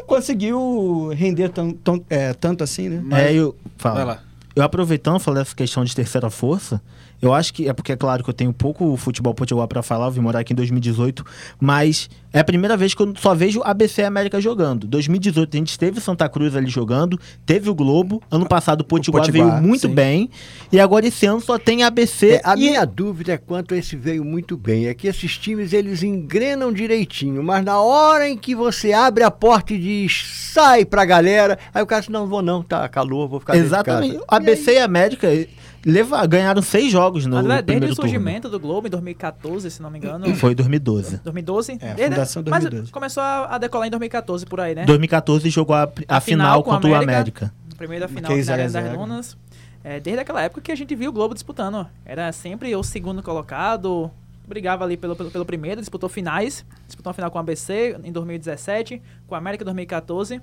[0.00, 3.00] não conseguiu render tão, tão- é, tanto assim, né?
[3.04, 3.94] Mas- É, eu, fala.
[3.96, 4.22] Vai lá.
[4.56, 6.82] Eu aproveitando, falei essa questão de terceira força,
[7.22, 10.06] eu acho que é porque é claro que eu tenho pouco futebol potiguar pra falar,
[10.06, 11.24] eu vim morar aqui em 2018,
[11.60, 14.86] mas é a primeira vez que eu só vejo ABC América jogando.
[14.86, 19.24] 2018 a gente teve Santa Cruz ali jogando, teve o Globo, ano passado o Potiguar,
[19.24, 19.94] Potiguar, veio muito sim.
[19.94, 20.30] bem,
[20.70, 23.96] e agora esse ano só tem ABC É, a e minha dúvida é quanto esse
[23.96, 24.86] veio muito bem.
[24.88, 29.30] É que esses times eles engrenam direitinho, mas na hora em que você abre a
[29.30, 33.28] porta e diz sai pra galera, aí o cara diz: não vou não, tá calor,
[33.28, 34.14] vou ficar Exatamente.
[34.14, 34.24] casa.
[34.28, 35.28] ABC e América
[35.86, 38.10] leva, ganharam seis jogos no Mas é desde primeiro o turno.
[38.10, 40.34] surgimento do Globo em 2014, se não me engano.
[40.34, 41.18] Foi 2012.
[41.24, 41.78] 2012?
[41.80, 42.92] É, Desde- fundação Mas 2012.
[42.92, 44.84] começou a, a decolar em 2014 por aí, né?
[44.84, 47.52] 2014 jogou a, a A final, final contra o América.
[47.76, 48.98] Primeira final na Arena 0 a das 0.
[48.98, 49.36] Dunas.
[49.84, 51.86] É, desde aquela época que a gente viu o Globo disputando.
[52.04, 54.10] Era sempre o segundo colocado,
[54.46, 56.64] brigava ali pelo, pelo, pelo primeiro, disputou finais.
[56.86, 60.40] Disputou uma final com o ABC em 2017, com a América em 2014.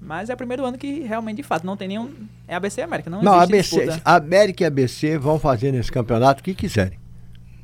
[0.00, 2.12] Mas é o primeiro ano que realmente, de fato, não tem nenhum.
[2.48, 4.02] É ABC e América, não, Não, existe ABC, disputa.
[4.04, 6.98] América e ABC vão fazer nesse campeonato o que quiserem.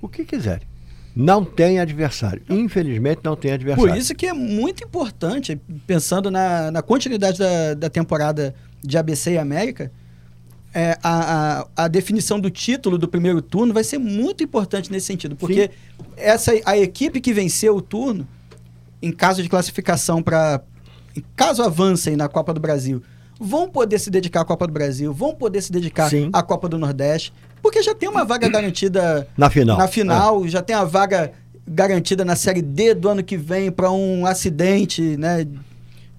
[0.01, 0.70] O que quiserem.
[1.15, 2.43] Não tem adversário.
[2.49, 3.91] Infelizmente não tem adversário.
[3.91, 9.33] Por isso que é muito importante, pensando na, na continuidade da, da temporada de ABC
[9.33, 9.91] e América,
[10.73, 15.07] é, a, a, a definição do título do primeiro turno vai ser muito importante nesse
[15.07, 15.71] sentido, porque
[16.17, 18.27] essa a equipe que venceu o turno,
[19.03, 20.63] em caso de classificação para.
[21.35, 23.03] Caso avancem na Copa do Brasil,
[23.41, 26.31] vão poder se dedicar à Copa do Brasil, vão poder se dedicar Sim.
[26.33, 27.33] à Copa do Nordeste,
[27.63, 29.79] porque já tem uma vaga garantida Na final.
[29.79, 31.33] na final, já tem a vaga
[31.67, 35.47] garantida na Série D do ano que vem para um acidente, né?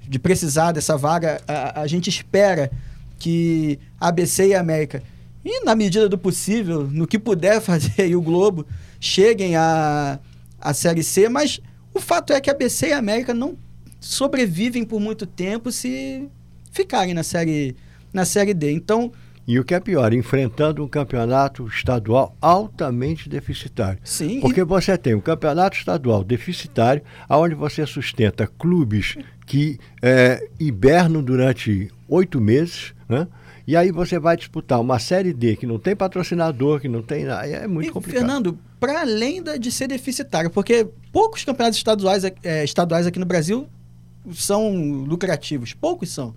[0.07, 1.41] De precisar dessa vaga.
[1.47, 2.71] A, a gente espera
[3.19, 5.03] que ABC e América,
[5.43, 8.65] e na medida do possível, no que puder fazer e o Globo,
[8.99, 10.19] cheguem à,
[10.59, 11.59] à Série C, mas
[11.93, 13.55] o fato é que ABC e América não
[13.99, 16.27] sobrevivem por muito tempo se
[16.71, 17.75] ficarem na Série,
[18.13, 18.71] na série D.
[18.71, 19.11] Então,
[19.47, 23.99] E o que é pior, enfrentando um campeonato estadual altamente deficitário.
[24.03, 24.39] sim.
[24.39, 31.91] Porque você tem um campeonato estadual deficitário, onde você sustenta clubes que eh, hibernam durante
[32.07, 33.27] oito meses, né?
[33.67, 37.25] E aí você vai disputar uma Série D que não tem patrocinador, que não tem
[37.25, 37.47] nada.
[37.47, 38.19] É muito e, complicado.
[38.19, 43.25] Fernando, para além da, de ser deficitário, porque poucos campeonatos estaduais, eh, estaduais aqui no
[43.25, 43.67] Brasil
[44.33, 46.33] são lucrativos, poucos são.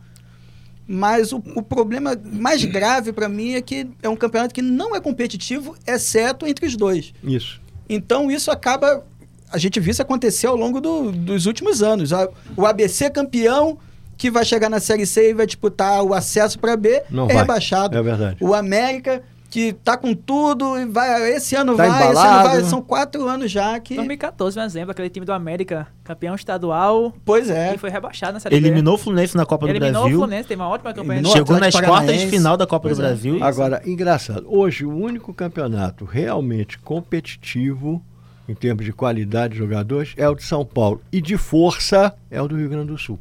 [0.87, 4.95] Mas o, o problema mais grave para mim é que é um campeonato que não
[4.95, 7.13] é competitivo, exceto entre os dois.
[7.23, 7.61] Isso.
[7.89, 9.03] Então isso acaba.
[9.51, 12.11] A gente viu isso acontecer ao longo do- dos últimos anos.
[12.57, 13.79] O ABC campeão,
[14.17, 17.29] que vai chegar na Série C e vai disputar o acesso para B, Não é
[17.29, 17.37] vai.
[17.37, 17.97] rebaixado.
[17.97, 18.37] É verdade.
[18.41, 19.23] O América,
[19.55, 22.49] que tá com tudo, e vai, esse ano Tá vai, esse ano embalado.
[22.49, 22.65] vai.
[22.65, 23.95] São quatro anos já que.
[23.95, 27.73] 2014, um exemplo, aquele time do América, campeão estadual, Pois é.
[27.73, 28.57] e foi rebaixado na Série.
[28.57, 30.17] Eliminou o Fluminense na Copa do Eliminou Brasil.
[30.17, 31.21] o Fluminense, teve uma ótima campanha.
[31.21, 33.03] Eliminou Chegou nas quartas de final da Copa do Pois é.
[33.09, 33.45] Brasil.
[33.45, 38.03] Agora, engraçado, hoje o único campeonato realmente competitivo
[38.49, 41.01] em termos de qualidade de jogadores é o de São Paulo.
[41.13, 43.21] E de força é o do Rio Grande do Sul.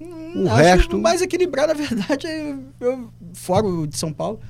[0.00, 0.98] O Hum, Acho resto.
[0.98, 4.40] mais equilibrado, na verdade, é- eu, fora o de São Paulo,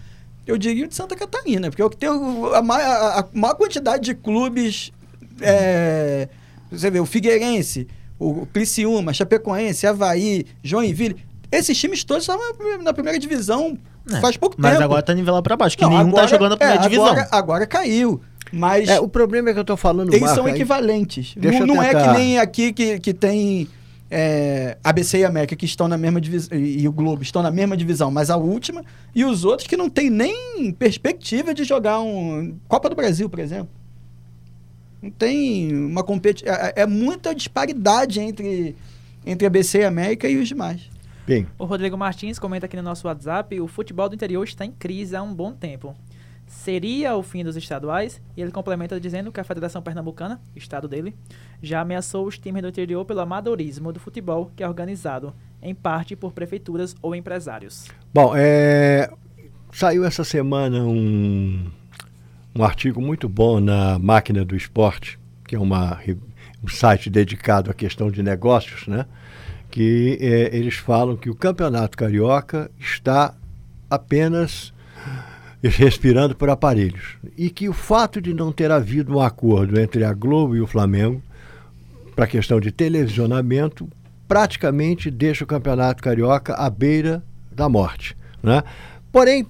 [0.47, 3.55] eu diria o de Santa Catarina, porque é o que tem a, ma- a- maior
[3.55, 4.93] quantidade de clubes.
[5.41, 6.29] é,
[6.71, 7.87] você vê, o Figueirense,
[8.19, 11.17] o Criciúma, Chapecoense, Havaí, Joinville.
[11.53, 12.45] Esses times todos estavam
[12.83, 13.79] na primeira- divisão
[14.11, 14.85] É, faz pouco Mas tempo.
[14.85, 17.07] agora tá nivelado pra baixo, que Não, nenhum tá agora- jogando a primeira é, divisão.
[17.07, 18.21] Agora, agora caiu.
[18.53, 21.35] Mas É, o problema é que eu estou falando eles Marco, são aí- equivalentes.
[21.37, 23.69] Deixa não eu não é que nem aqui que, que tem
[24.11, 27.77] é, ABC e América, que estão na mesma divisão, e o Globo estão na mesma
[27.77, 28.85] divisão, mas a última,
[29.15, 33.39] e os outros que não tem nem perspectiva de jogar um Copa do Brasil, por
[33.39, 33.69] exemplo.
[35.03, 36.53] Não tem uma competição.
[36.53, 38.75] É, é muita disparidade entre,
[39.25, 40.89] entre ABC e América e os demais.
[41.27, 44.71] Bem, O Rodrigo Martins comenta aqui no nosso WhatsApp: o futebol do interior está em
[44.71, 45.95] crise há um bom tempo.
[46.47, 48.21] Seria o fim dos estaduais?
[48.37, 51.15] E ele complementa dizendo que a Federação Pernambucana, estado dele,
[51.61, 56.15] já ameaçou os times do interior pelo amadorismo do futebol, que é organizado, em parte,
[56.15, 57.89] por prefeituras ou empresários.
[58.15, 59.11] Bom, é,
[59.73, 61.69] saiu essa semana um,
[62.55, 66.01] um artigo muito bom na Máquina do Esporte, que é uma,
[66.63, 69.05] um site dedicado à questão de negócios, né?
[69.69, 73.35] Que é, eles falam que o Campeonato Carioca está
[73.91, 74.73] apenas
[75.63, 77.17] respirando por aparelhos.
[77.37, 80.67] E que o fato de não ter havido um acordo entre a Globo e o
[80.67, 81.23] Flamengo
[82.15, 83.89] para a questão de televisionamento
[84.27, 88.17] praticamente deixa o Campeonato Carioca à beira da morte.
[88.43, 88.63] Né?
[89.13, 89.47] Porém,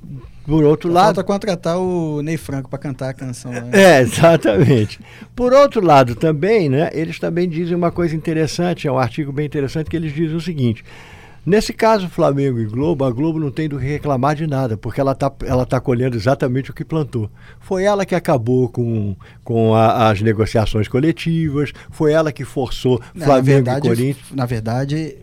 [0.47, 1.17] por outro lado.
[1.17, 3.53] Falta contratar o Ney Franco para cantar a canção.
[3.53, 3.69] lá.
[3.73, 5.01] É, exatamente.
[5.35, 9.47] Por outro lado, também, né, eles também dizem uma coisa interessante, é um artigo bem
[9.47, 10.85] interessante, que eles dizem o seguinte.
[11.47, 15.01] Nesse caso, Flamengo e Globo, a Globo não tem do que reclamar de nada, porque
[15.01, 17.31] ela está ela tá colhendo exatamente o que plantou.
[17.61, 23.27] Foi ela que acabou com, com a- as negociações coletivas, foi ela que forçou na
[23.27, 24.27] Flamengo verdade, e Corinthians.
[24.35, 25.17] Na verdade,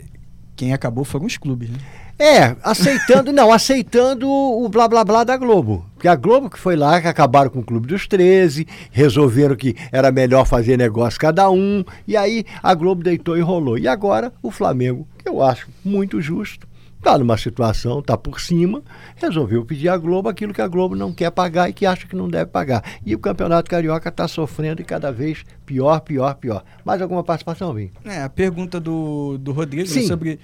[0.55, 1.77] quem acabou foram os clubes, né?
[2.17, 5.83] É, aceitando, não, aceitando o blá blá blá da Globo.
[5.95, 9.75] Porque a Globo que foi lá, que acabaram com o Clube dos 13, resolveram que
[9.91, 13.79] era melhor fazer negócio cada um, e aí a Globo deitou e rolou.
[13.79, 16.67] E agora o Flamengo, eu acho muito justo,
[17.03, 18.81] está numa situação, está por cima,
[19.17, 22.15] resolveu pedir à Globo aquilo que a Globo não quer pagar e que acha que
[22.15, 22.83] não deve pagar.
[23.05, 26.63] E o Campeonato Carioca está sofrendo e cada vez pior, pior, pior.
[26.85, 27.91] Mais alguma participação, Vim?
[28.05, 30.07] É, a pergunta do, do Rodrigo Sim.
[30.07, 30.39] sobre.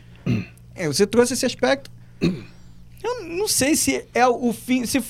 [0.75, 1.89] É, você trouxe esse aspecto.
[2.21, 4.85] Eu não sei se é o fim.
[4.85, 5.01] Se,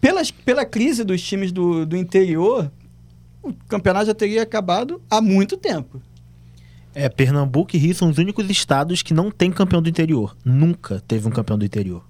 [0.00, 2.70] pelas, pela crise dos times do, do interior,
[3.42, 6.02] o campeonato já teria acabado há muito tempo.
[6.94, 10.36] É, Pernambuco e Rio são os únicos estados que não tem campeão do interior.
[10.44, 12.04] Nunca teve um campeão do interior.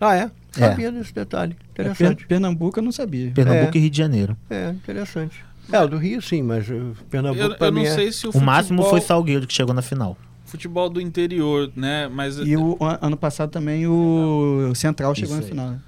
[0.00, 0.30] Ah, é?
[0.52, 1.56] Sabia desse detalhe.
[1.76, 2.16] É, Interessante.
[2.18, 3.30] Per- Pernambuco eu não sabia.
[3.32, 3.78] Pernambuco É.
[3.78, 4.36] e Rio de Janeiro.
[4.50, 5.44] É, interessante.
[5.72, 7.94] É, o do Rio sim, mas o Pernambuco Eu, pra eu mim não é...
[7.94, 10.16] sei se o, O máximo futebol- foi Salgueiro que chegou na final.
[10.44, 12.06] futebol do interior, né?
[12.08, 15.48] Mas E o an- ano passado também o Central chegou Isso na aí.
[15.48, 15.70] final.
[15.70, 15.78] né?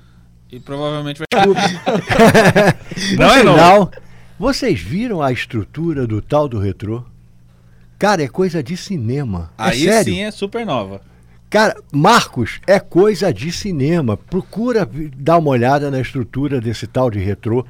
[0.51, 1.27] e provavelmente vai.
[3.19, 3.53] Não é não.
[3.55, 3.91] final,
[4.39, 7.05] vocês viram a estrutura do tal do retrô?
[7.99, 9.51] Cara, é coisa de cinema.
[9.59, 10.12] É Aí sério.
[10.12, 11.01] sim é super nova.
[11.49, 14.16] Cara, Marcos, é coisa de cinema.
[14.16, 17.64] Procura dar uma olhada na estrutura desse tal de retrô.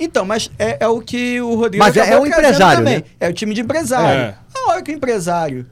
[0.00, 2.98] Então, mas é, é o que o Rodrigo Mas é- é um empresário, também.
[2.98, 3.04] né?
[3.20, 4.20] É o time de empresário.
[4.20, 4.34] É.
[4.54, 5.66] Na hora que o empresário.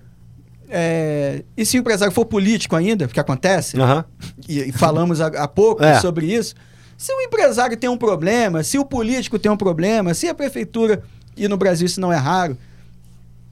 [0.68, 4.04] é, e se o empresário for político ainda, que acontece, Aham.
[4.48, 6.00] e, e falamos há, há pouco É.
[6.00, 6.54] sobre isso.
[6.96, 11.02] Se o empresário tem um problema, se o político tem um problema, se a prefeitura,
[11.36, 12.56] e no Brasil isso não é raro,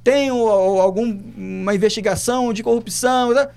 [0.02, 3.48] tem alguma investigação de corrupção, né?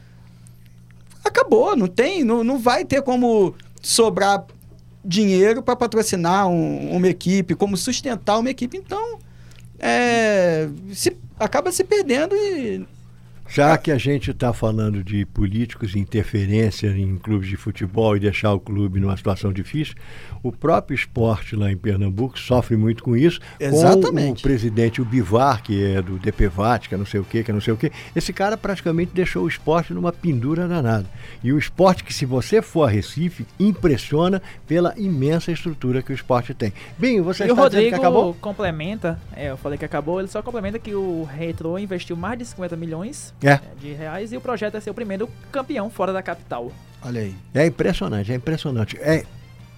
[1.23, 4.45] acabou, não tem, não, não vai ter como sobrar
[5.03, 8.77] dinheiro para patrocinar um- uma equipe, como sustentar uma equipe.
[8.77, 9.19] Então,
[9.79, 12.85] é, se, acaba se perdendo e
[13.47, 18.19] Já que a gente está falando de políticos e interferência em clubes de futebol e
[18.19, 19.95] deixar o clube numa situação difícil,
[20.43, 23.39] o próprio esporte lá em Pernambuco sofre muito com isso.
[23.59, 24.39] Com Exatamente.
[24.39, 27.51] o presidente, o Bivar, que é do DPVAT, que é não sei o quê, que
[27.51, 27.91] é não sei o quê.
[28.15, 31.05] Esse cara praticamente deixou o esporte numa pendura danada.
[31.43, 36.15] E o esporte que, se você for a Recife, impressiona pela imensa estrutura que o
[36.15, 36.73] esporte tem.
[36.97, 38.33] Bem, você E o está dizendo que Rodrigo acabou?
[38.41, 42.45] complementa, é, eu falei que acabou, ele só complementa que o Retro investiu mais de
[42.45, 43.51] 50 milhões É.
[43.51, 46.71] é, de reais e o projeto é ser o primeiro campeão fora da capital.
[47.03, 47.35] olha aí.
[47.53, 48.97] É impressionante, é impressionante.
[48.99, 49.23] É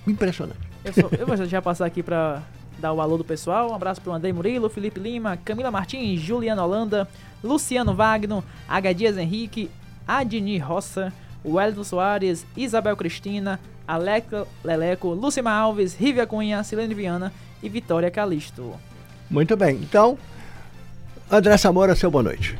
[0.05, 0.59] impressionante.
[0.85, 2.41] Eu, sou- eu vou já passar aqui pra
[2.79, 3.71] dar o alô do pessoal.
[3.71, 7.07] Um abraço pro Andrei Murilo, Felipe Lima, Camila Martins, Juliana Holanda,
[7.43, 8.93] Luciano Wagner, H.
[8.93, 9.69] Dias Henrique,
[10.07, 11.11] Adni Roça,
[11.43, 18.73] Wellington Soares, Isabel Cristina, Aleca Leleco, Lucima Alves, Rívia Cunha, Silene Viana e Vitória Calisto.
[19.29, 19.75] Muito bem.
[19.77, 20.17] Então,
[21.29, 22.57] André Samora, seu boa noite.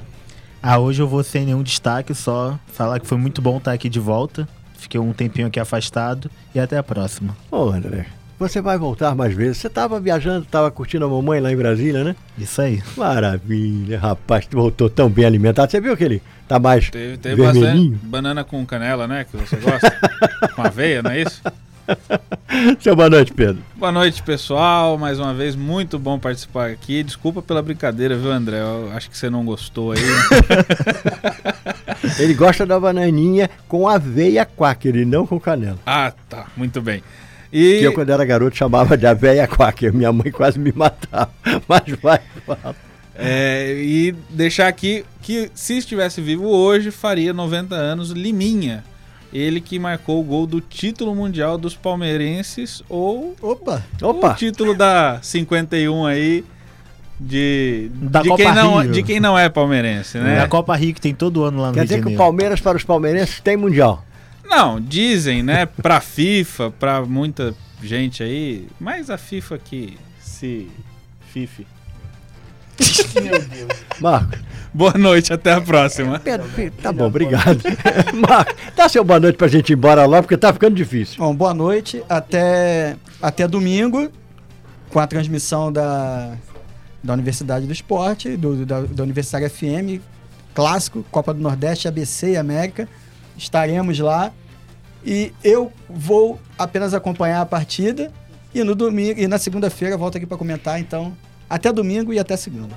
[0.62, 3.90] Ah, hoje eu vou sem nenhum destaque, só falar que foi muito bom estar aqui
[3.90, 4.48] de volta.
[4.78, 7.36] Fiquei um tempinho aqui afastado e até a próxima.
[7.52, 8.06] Ô, André,
[8.40, 9.58] você vai voltar mais vezes.
[9.58, 12.16] Você estava viajando, estava curtindo a mamãe lá em Brasília, né?
[12.38, 12.82] Isso aí.
[12.96, 15.72] Maravilha, rapaz, tu voltou tão bem alimentado.
[15.72, 18.00] Você viu que ele tá mais Teve, teve bastante vermelhinho?
[18.04, 19.26] banana com canela, né?
[19.30, 19.92] Que você gosta.
[20.56, 21.42] com aveia, não é isso?
[22.80, 23.62] Seu boa noite, Pedro.
[23.76, 24.98] Boa noite, pessoal.
[24.98, 27.04] Mais uma vez, muito bom participar aqui.
[27.04, 28.60] Desculpa pela brincadeira, viu, André?
[28.60, 30.00] Eu acho que você não gostou aí.
[32.20, 35.80] Ele gosta da bananinha com aveia quaker e não com canela.
[35.86, 36.48] ah, tá.
[36.56, 37.04] Muito bem.
[37.52, 39.94] E Que eu, quando era garoto, chamava de aveia quaker.
[39.94, 41.32] Minha mãe quase me matava.
[41.68, 42.76] Mas vai, fala.
[43.20, 48.84] É, e deixar aqui que se estivesse vivo hoje, faria 90 anos Liminha.
[49.34, 53.84] Ele que marcou o gol do título mundial dos palmeirenses ou Opa!
[54.02, 54.34] o Opa!
[54.34, 56.46] título da 51 aí
[57.20, 58.92] de, Da de, Copa quem não, Rio.
[58.92, 60.38] de quem não é palmeirense, né?
[60.38, 62.18] Na Copa Rio que tem todo ano lá no Quer Rio dizer que o.
[62.18, 64.04] Palmeiras para os palmeirenses tem mundial.
[64.46, 67.54] Não, dizem, né, pra FIFA, pra muita
[67.84, 70.68] gente aí, mas a FIFA que se
[71.34, 71.68] fife.
[74.00, 74.40] Marcos.
[74.74, 76.20] Boa noite, até a próxima.
[76.20, 76.48] Pedro,
[76.82, 77.60] tá bom, obrigado.
[78.14, 81.18] Marcos, dá seu boa noite pra gente ir embora logo, porque tá ficando difícil.
[81.18, 82.04] Bom, boa noite.
[82.08, 84.12] Até, até domingo,
[84.90, 86.36] com a transmissão da,
[87.04, 90.02] da Universidade do Esporte, do, da, da Universitária FM,
[90.54, 92.88] clássico, Copa do Nordeste, ABC e América.
[93.38, 94.32] Estaremos lá.
[95.06, 98.12] E eu vou apenas acompanhar a partida.
[98.54, 100.80] E no domingo e na segunda-feira volto aqui para comentar.
[100.80, 101.16] Então,
[101.50, 102.76] até domingo e até segunda.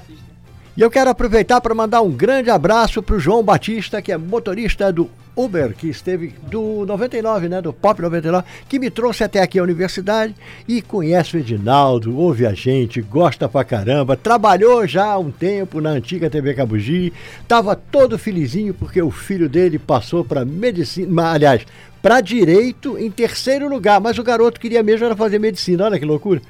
[0.76, 4.92] E eu quero aproveitar para mandar um grande abraço pro João Batista, que é motorista
[4.92, 9.58] do Uber, que esteve do 99, né, do Pop 99, que me trouxe até aqui
[9.58, 10.34] à universidade
[10.68, 15.80] e conhece o Edinaldo, ouve a gente, gosta pra caramba, trabalhou já há um tempo
[15.80, 17.12] na antiga TV Cabugi,
[17.48, 21.66] tava todo felizinho porque o filho dele passou para medicina, aliás,
[22.02, 26.04] para direito em terceiro lugar, mas o garoto queria mesmo era fazer medicina, olha que
[26.04, 26.40] loucura.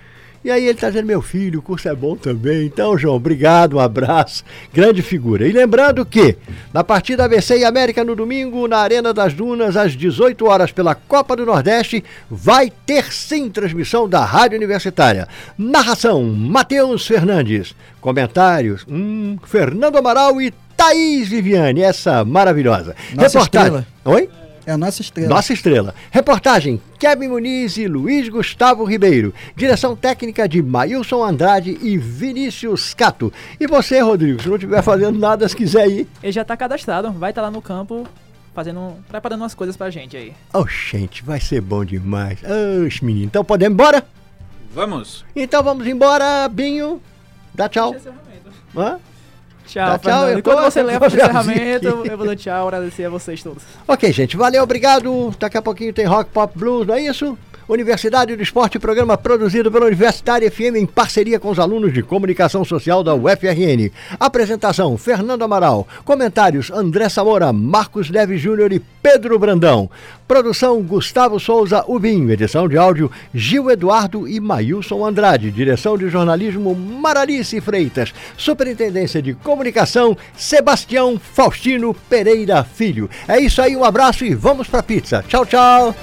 [0.43, 2.65] E aí ele tá dizendo, meu filho, o curso é bom também.
[2.65, 4.43] Então, João, obrigado, um abraço.
[4.73, 5.47] Grande figura.
[5.47, 6.35] E lembrando que,
[6.73, 10.95] na partida ABC e América no domingo, na Arena das Dunas, às 18 horas, pela
[10.95, 15.29] Copa do Nordeste, vai ter sim transmissão da Rádio Universitária.
[15.59, 17.75] Narração, Matheus Fernandes.
[18.01, 22.97] Comentários, hum, Fernando Amaral e Thaís Viviane, essa maravilhosa.
[23.15, 23.87] Nossa estrela.
[24.07, 24.31] Oi?
[24.67, 25.29] É a nossa estrela.
[25.29, 25.95] Nossa estrela.
[26.11, 29.33] Reportagem: Kevin Muniz e Luiz Gustavo Ribeiro.
[29.57, 33.33] Direção técnica de Mailson Andrade e Vinícius Cato.
[33.59, 36.07] E você, Rodrigo, se não estiver fazendo nada, se quiser ir.
[36.23, 38.07] Ele já tá cadastrado, vai estar lá no campo
[38.55, 40.33] fazendo, preparando umas coisas pra gente aí.
[40.53, 42.39] Oh, gente, vai ser bom demais.
[42.85, 43.27] Oxe, menino.
[43.27, 44.07] Então podemos ir embora?
[44.73, 45.25] Vamos.
[45.35, 47.01] Então vamos embora, Binho.
[47.55, 47.95] Dá tchau.
[48.77, 48.99] Hã?
[49.67, 50.39] Tchau, Tá, tchau, Fernando.
[50.39, 53.63] Enquanto você leva pro encerramento, eu vou dar tchau, agradecer a vocês todos.
[53.87, 55.35] Ok, gente, valeu, obrigado.
[55.39, 57.39] Daqui a pouquinho tem Rock Pop Blues, não é isso?
[57.71, 62.65] Universidade do Esporte, programa produzido pela Universitária FM em parceria com os alunos de comunicação
[62.65, 63.93] social da UFRN.
[64.19, 65.87] Apresentação: Fernando Amaral.
[66.05, 69.89] Comentários: André Samora, Marcos Neves Júnior e Pedro Brandão.
[70.27, 72.33] Produção: Gustavo Souza Ubinho.
[72.33, 75.53] Edição de áudio: Gil Eduardo e Mailson Andrade.
[75.53, 78.13] Direção de jornalismo: Maralice Freitas.
[78.37, 83.09] Superintendência de comunicação: Sebastião Faustino Pereira Filho.
[83.29, 85.25] É isso aí, um abraço e vamos pra pizza.
[85.29, 85.95] Tchau, tchau.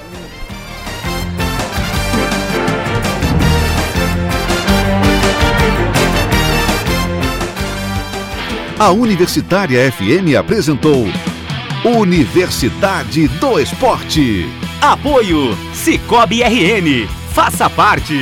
[8.80, 11.04] A Universitária FM apresentou
[11.84, 14.48] Universidade do Esporte.
[14.80, 17.08] Apoio Cicobi RN.
[17.32, 18.14] Faça parte.